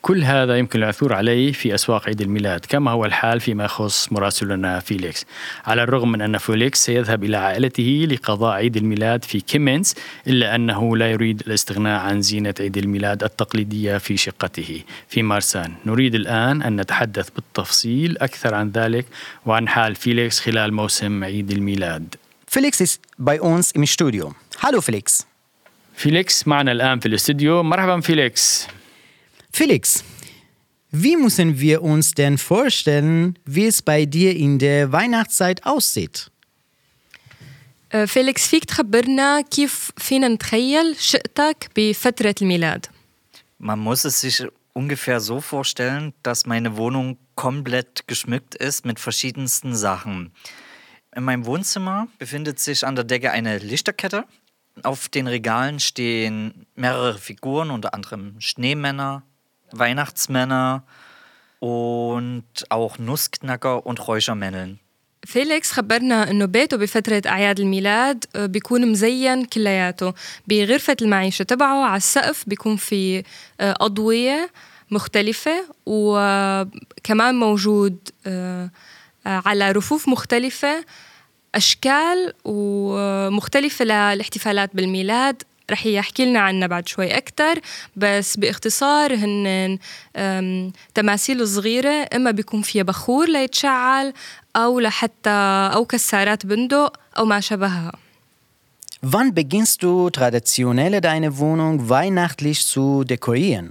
[0.02, 4.80] كل هذا يمكن العثور عليه في أسواق عيد الميلاد كما هو الحال فيما يخص مراسلنا
[4.80, 5.26] فيليكس.
[5.66, 9.94] على الرغم من أن فيليكس سيذهب إلى عائلته لقضاء عيد الميلاد في كيمنز
[10.26, 14.82] إلا أنه لا يريد الاستغناء عن زينة عيد الميلاد التقليدية في شقته.
[15.08, 19.06] في مارسان نريد الآن أن نتحدث بالتفصيل أكثر عن ذلك
[19.46, 22.14] وعن حال فيليكس خلال موسم عيد الميلاد.
[22.56, 24.34] ist bei uns im Studio.
[24.62, 25.24] Hallo Felix.
[25.94, 27.62] فيليكس معنا الآن في الاستوديو.
[27.62, 28.66] مرحبا فيليكس.
[29.51, 30.03] Felix,
[30.91, 36.31] wie müssen wir uns denn vorstellen, wie es bei dir in der Weihnachtszeit aussieht?
[37.91, 42.85] آه، فيليكس فيك تخبرنا كيف فينا نتخيل شقتك بفترة الميلاد
[43.59, 44.43] Man muss es sich
[44.73, 50.33] ungefähr so vorstellen, dass meine Wohnung komplett geschmückt ist mit verschiedensten Sachen.
[51.15, 54.25] In meinem Wohnzimmer befindet sich an der Decke eine Lichterkette.
[54.83, 59.23] Auf den Regalen stehen mehrere Figuren, unter anderem Schneemänner,
[59.72, 60.82] Weihnachtsmänner
[61.60, 64.78] und auch Nussknacker und Räuchermänneln.
[65.26, 70.14] فيليكس خبرنا انه بيته بفترة اعياد الميلاد بيكون مزين كلياته
[70.48, 73.22] بغرفة المعيشة تبعه على السقف بيكون في
[73.60, 74.50] أضوية
[74.90, 77.96] مختلفة وكمان موجود
[79.26, 80.84] على رفوف مختلفة
[81.54, 87.59] أشكال ومختلفة للاحتفالات بالميلاد رح يحكي لنا عنها بعد شوي أكتر
[87.95, 89.79] بس باختصار هن
[90.15, 94.13] أم، تماثيل صغيرة إما بيكون فيها بخور ليتشعل
[94.55, 95.29] أو لحتى
[95.73, 97.91] أو كسارات بندق أو ما شابهها
[99.01, 103.69] Wann beginnst du traditionell deine Wohnung weihnachtlich zu dekorieren?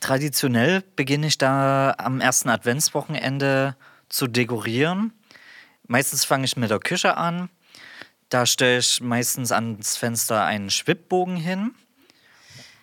[0.00, 3.76] Traditionell beginne ich da am ersten Adventswochenende
[4.08, 5.12] zu dekorieren.
[5.86, 7.48] Meistens fange ich mit der Küche an.
[8.30, 11.72] Da stelle ich meistens ans Fenster einen Schwibbogen hin.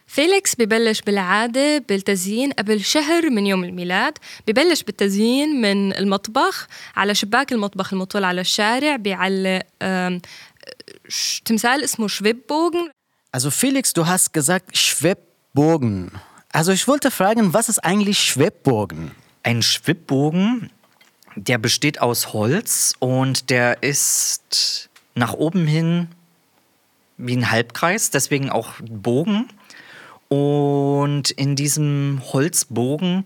[0.07, 7.51] فيليكس ببلش بالعادة بالتزيين قبل شهر من يوم الميلاد ببلش بالتزيين من المطبخ على شباك
[7.51, 10.22] المطبخ المطل على الشارع بيعلق آم،
[11.07, 12.89] ش- تمثال اسمه شويبوغن
[13.38, 16.12] Also Felix, du hast gesagt Schwebbogen.
[16.51, 19.12] Also ich wollte fragen, was ist eigentlich Schwebbogen?
[19.43, 20.70] Ein Schwibbogen,
[21.38, 26.09] der besteht aus Holz und der ist nach oben hin
[27.17, 29.49] wie ein Halbkreis, deswegen auch Bogen.
[30.29, 33.25] Und in diesem Holzbogen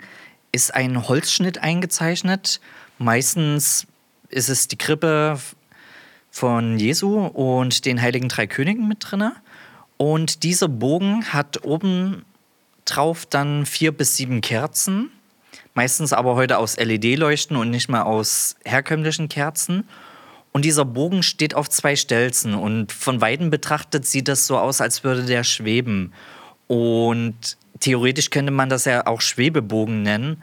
[0.53, 2.61] ist ein Holzschnitt eingezeichnet.
[2.99, 3.87] Meistens
[4.29, 5.39] ist es die Krippe
[6.31, 9.35] von Jesu und den heiligen drei Königen mit drinne.
[9.97, 12.25] Und dieser Bogen hat oben
[12.85, 15.11] drauf dann vier bis sieben Kerzen.
[15.75, 19.89] Meistens aber heute aus LED-Leuchten und nicht mehr aus herkömmlichen Kerzen.
[20.53, 24.81] Und dieser Bogen steht auf zwei Stelzen und von Weitem betrachtet sieht das so aus,
[24.81, 26.13] als würde der schweben.
[26.67, 30.43] Und theoretisch könnte man das ja auch Schwebebogen nennen,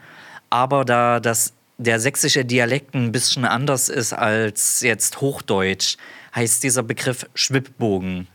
[0.50, 5.96] aber da das, der sächsische Dialekt ein bisschen anders ist als jetzt Hochdeutsch,
[6.34, 8.28] heißt dieser Begriff Schwibbogen.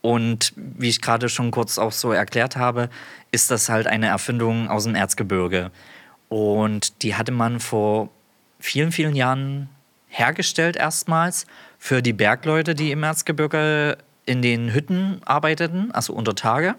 [0.00, 2.88] Und wie ich gerade schon kurz auch so erklärt habe,
[3.30, 5.70] ist das halt eine Erfindung aus dem Erzgebirge.
[6.28, 8.08] Und die hatte man vor
[8.58, 9.68] vielen, vielen Jahren
[10.12, 11.46] hergestellt erstmals
[11.78, 13.96] für die Bergleute, die im Erzgebirge
[14.26, 16.76] in den Hütten arbeiteten, also unter Tage.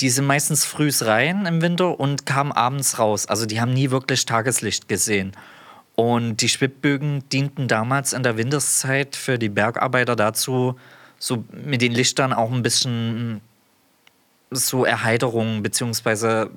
[0.00, 3.26] Die sind meistens frühs rein im Winter und kamen abends raus.
[3.26, 5.32] Also die haben nie wirklich Tageslicht gesehen.
[5.94, 10.76] Und die Schwibbögen dienten damals in der Winterszeit für die Bergarbeiter dazu,
[11.18, 13.40] so mit den Lichtern auch ein bisschen
[14.50, 16.50] so Erheiterung beziehungsweise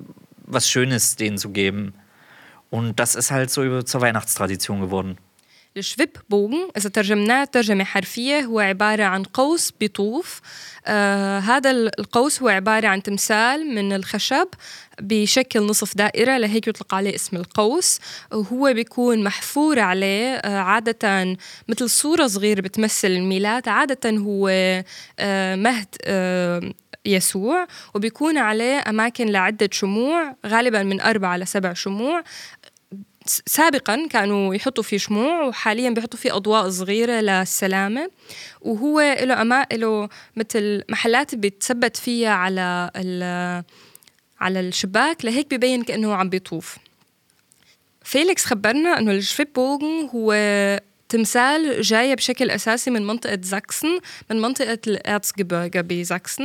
[0.44, 1.94] was Schönes denen zu geben.
[2.70, 5.18] Und das ist halt so zur Weihnachtstradition geworden.
[5.76, 10.40] الشفيب بوغن إذا ترجمناه ترجمة حرفية هو عبارة عن قوس بيطوف
[10.86, 14.48] آه هذا القوس هو عبارة عن تمثال من الخشب
[15.00, 16.38] بشكل نصف دائرة.
[16.38, 18.00] لهيك يطلق عليه اسم القوس.
[18.32, 21.36] وهو بيكون محفور عليه آه عادة
[21.68, 23.68] مثل صورة صغيرة بتمثل الميلاد.
[23.68, 24.48] عادة هو
[25.18, 26.72] آه مهد آه
[27.06, 27.66] يسوع.
[27.94, 32.22] وبيكون عليه أماكن لعدة شموع غالبا من أربعة لسبع شموع.
[33.46, 38.10] سابقا كانوا يحطوا فيه شموع وحاليا بيحطوا فيه أضواء صغيرة للسلامة.
[38.60, 42.90] وهو له أما له مثل محلات بيتثبت فيها على
[44.40, 46.76] على الشباك لهيك ببين كأنه عم بيطوف.
[48.04, 50.32] فيليكس خبرنا إنه الشفيبوغن هو
[51.12, 53.98] تمثال جاية بشكل أساسي من منطقة زاكسن
[54.30, 56.44] من منطقة الأرزgebirge بزاكسن.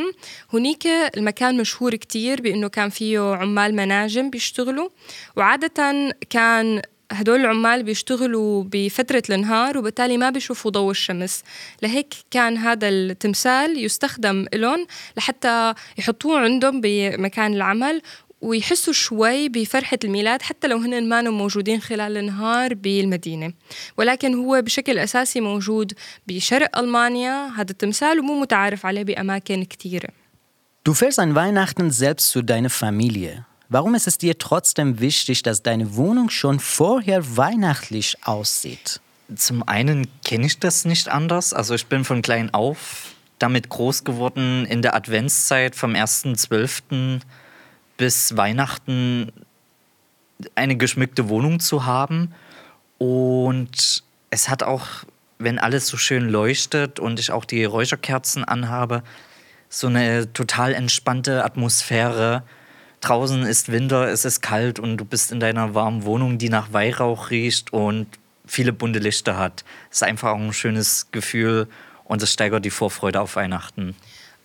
[0.54, 0.88] هنيك
[1.18, 4.90] المكان مشهور كتير بأنه كان فيه عمال مناجم بيشتغلوا.
[5.36, 11.44] وعادة كان هدول العمال بيشتغلوا بفترة النهار وبالتالي ما بيشوفوا ضوء الشمس.
[11.82, 14.88] لهيك كان هذا التمثال يستخدم لهم
[15.18, 18.02] لحتى يحطوه عندهم بمكان العمل
[18.47, 23.53] ويحسوا شوي بفرحة الميلاد حتى لو هن ما موجودين خلال النهار بالمدينة
[23.97, 25.93] ولكن هو بشكل أساسي موجود
[26.27, 30.09] بشرق ألمانيا هذا التمثال ومو متعارف عليه بأماكن كتيرة
[30.85, 33.47] Du fährst an Weihnachten selbst zu deiner Familie.
[33.69, 39.01] Warum ist es dir trotzdem wichtig, dass deine Wohnung schon vorher weihnachtlich aussieht?
[39.37, 41.55] Zum einen kenne ich das nicht anders.
[41.55, 47.21] Also ich bin von klein auf damit groß geworden in der Adventszeit vom 1.12
[47.98, 49.32] bis Weihnachten
[50.56, 52.34] eine geschmückte Wohnung zu haben.
[52.98, 54.88] Und es hat auch,
[55.40, 59.04] wenn alles so schön leuchtet und ich auch die Räucherkerzen anhabe,
[59.70, 62.44] so eine total entspannte Atmosphäre.
[63.02, 66.74] Draußen ist Winter, es ist kalt und du bist in deiner warmen Wohnung, die nach
[66.74, 68.08] Weihrauch riecht und
[68.46, 69.64] viele bunte Lichter hat.
[69.92, 71.68] Es ist einfach auch ein schönes Gefühl
[72.06, 73.96] und es steigert die Vorfreude auf Weihnachten.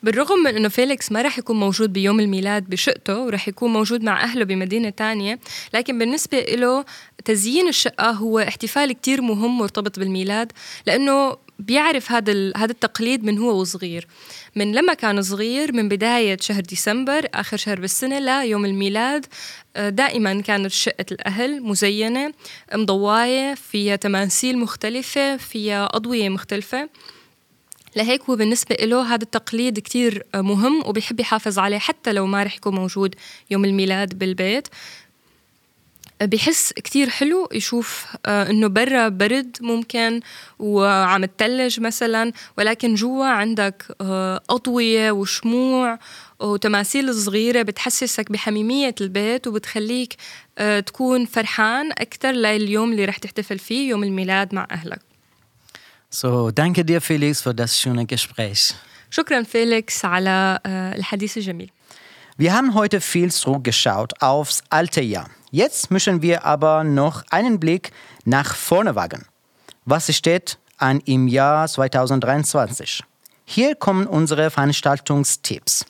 [0.02, 4.24] بالرغم من إنه فيليكس ما رح يكون موجود بيوم الميلاد بشقته ورح يكون موجود مع
[4.24, 5.38] أهله بمدينة تانية
[5.74, 6.84] لكن بالنسبة له
[7.24, 10.52] تزيين الشقة هو احتفال كتير مهم مرتبط بالميلاد
[10.86, 14.06] لأنه بيعرف هذا هذا التقليد من هو وصغير.
[14.56, 19.26] من لما كان صغير من بداية شهر ديسمبر آخر شهر بالسنة ليوم الميلاد
[19.76, 22.32] دائما كانت شقة الأهل مزينة
[22.74, 26.88] مضواية فيها تماثيل مختلفة فيها أضوية مختلفة.
[27.96, 32.56] لهيك هو بالنسبة له هذا التقليد كتير مهم وبيحب يحافظ عليه حتى لو ما رح
[32.56, 33.14] يكون موجود
[33.50, 34.68] يوم الميلاد بالبيت.
[36.22, 40.20] بحس كتير حلو يشوف إنه برا برد ممكن
[40.58, 43.96] وعم تتلج مثلا ولكن جوا عندك
[44.50, 45.98] اضويه وشموع
[46.40, 50.14] وتماثيل صغيرة بتحسسك بحميمية البيت وبتخليك
[50.86, 55.11] تكون فرحان أكثر لليوم اللي رح تحتفل فيه يوم الميلاد مع أهلك.
[56.11, 58.75] So, danke dir, Felix, für das schöne Gespräch.
[59.09, 61.71] شكرا فيليكس على الحديث الجميل.
[62.37, 65.29] Wir haben heute viel zurückgeschaut aufs alte Jahr.
[65.49, 67.91] Jetzt müssen wir aber noch einen Blick
[68.25, 69.25] nach vorne wagen.
[69.85, 73.03] Was steht an im Jahr 2023?
[73.45, 75.85] Hier kommen unsere Veranstaltungstipps.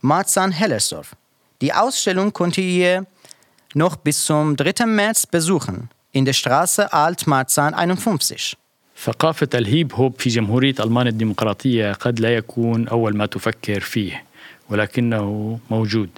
[0.00, 1.14] Marzahn-Hellersdorf.
[1.60, 3.06] Die Ausstellung könnt ihr
[3.74, 4.86] noch bis zum 3.
[4.86, 8.56] März besuchen in der Straße Alt-Marzahn 51.
[9.04, 14.24] ثقافة الهيب هوب في جمهورية ألمانيا الديمقراطية قد لا يكون أول ما تفكر فيه
[14.70, 16.10] ولكنه موجود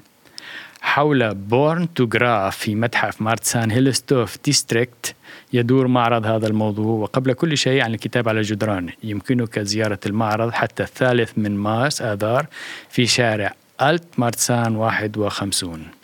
[0.82, 5.14] حول بورن تو جراف في متحف مارتسان هيلستوف ديستريكت
[5.52, 10.82] يدور معرض هذا الموضوع وقبل كل شيء عن الكتاب على الجدران يمكنك زيارة المعرض حتى
[10.82, 12.46] الثالث من مارس آذار
[12.90, 15.98] في شارع ألت مارتسان 51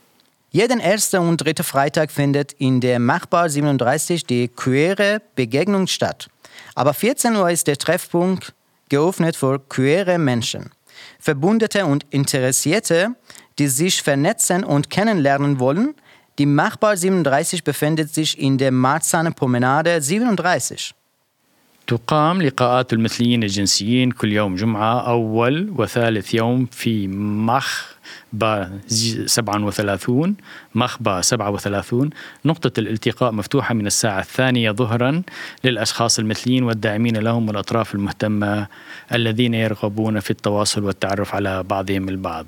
[0.51, 6.29] Jeden ersten und dritten Freitag findet in der Machbar 37 die queere Begegnung statt.
[6.77, 8.53] Aber 14 Uhr ist der Treffpunkt
[8.89, 10.71] geöffnet für queere Menschen.
[11.19, 13.17] Verbundete und Interessierte,
[13.60, 15.94] die sich vernetzen und kennenlernen wollen.
[16.40, 20.96] Die Machbar 37 befindet sich in der Marzahner Promenade 37.
[21.90, 28.80] تقام لقاءات المثليين الجنسيين كل يوم جمعة أول وثالث يوم في مخبا
[29.26, 30.36] 37
[30.76, 32.10] مخبا 37
[32.46, 35.22] نقطة الالتقاء مفتوحة من الساعة الثانية ظهرا
[35.64, 38.68] للأشخاص المثليين والداعمين لهم والأطراف المهتمة
[39.14, 42.46] الذين يرغبون في التواصل والتعرف على بعضهم البعض.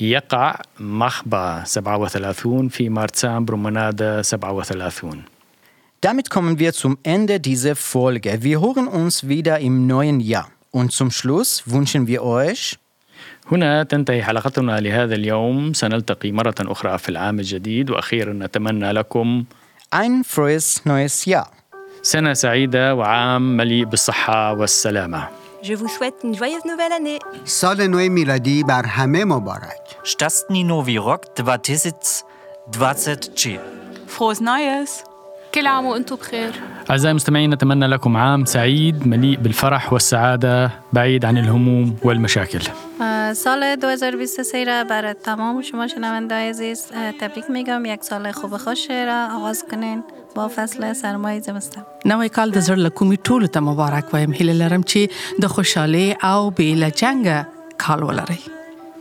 [0.00, 5.22] يقع مخبا 37 في مارتسان برومنادا 37
[6.01, 8.37] Damit kommen wir zum Ende dieser Folge.
[8.41, 10.49] Wir hören uns wieder im neuen Jahr.
[10.71, 12.77] Und zum Schluss wünschen wir euch
[13.51, 19.43] هنا تنتهي حلقتنا لهذا اليوم سنلتقي مرة أخرى في العام الجديد وأخيرا نتمنى لكم
[19.95, 21.47] ein frohes neues Jahr.
[22.01, 25.27] سنة سعيدة وعام مليء بالصحة والسلامة
[25.63, 27.19] Je vous souhaite une joyeuse nouvelle année.
[27.45, 33.59] سال نو میلادی بر همه مبارک Šťastný nový rok 2023.
[34.07, 35.03] Frohes Neues!
[35.54, 36.52] كل عام وأنتم بخير.
[36.90, 42.60] أعزائي المستمعين نتمنى لكم عام سعيد مليء بالفرح والسعادة بعيد عن الهموم والمشاكل.
[43.32, 47.84] سال 2023 را برای تمام شما شنونده عزیز آه، تبریک میگم.
[47.84, 50.02] یک سال خوب و خوش را آغاز کنین.
[50.34, 51.84] با فصل سرمایه زمستان.
[52.04, 54.32] نوی کال د زړه کومې ټولو ته مبارک وایم.
[54.32, 54.98] هیله لرم چې
[55.42, 57.46] د خوشحالۍ أو بې له جنګه
[57.78, 58.38] کال ولرئ.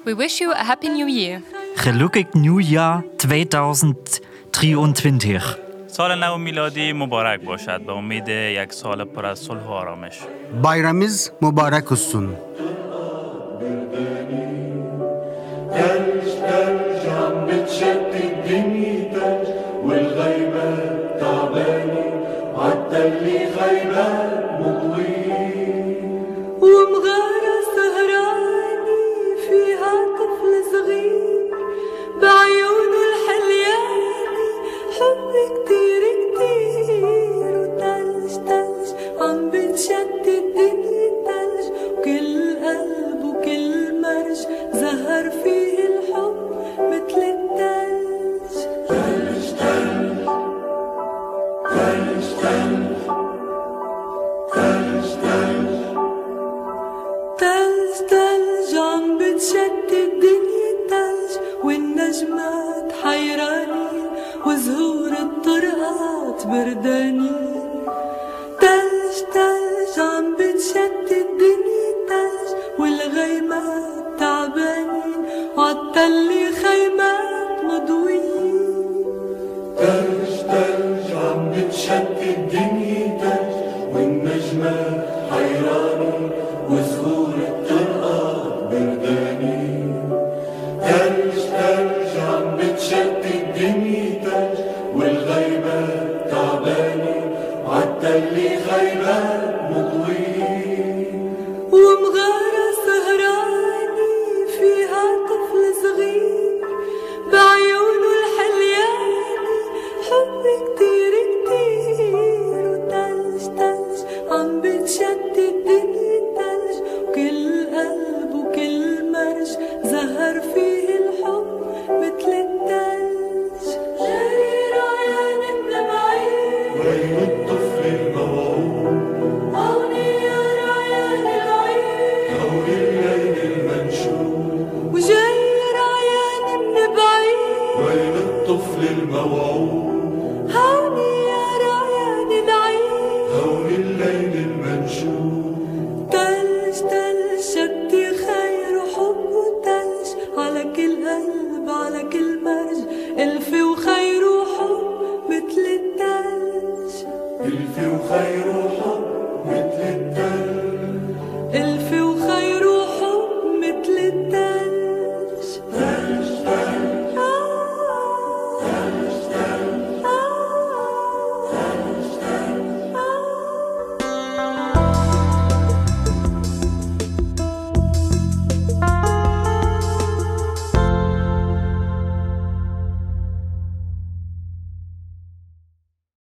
[0.06, 1.38] We wish you a happy new year.
[1.84, 5.71] Gelukkig nieuwjaar 2023.
[5.92, 10.20] سال نو میلادی مبارک باشد به امید یک سال پر از صلح و آرامش
[10.64, 12.36] bayramımız mübarek olsun.
[35.41, 36.03] كتير
[36.37, 38.89] كتير وتلج تلج
[39.21, 41.00] عم بتشتت الدنيا
[66.52, 67.32] برداني
[68.62, 72.48] تلج تلج عم بتشتت تلج
[72.80, 73.62] والغيمة
[74.20, 75.04] تعباني
[75.58, 77.21] وعالتلي خيمة.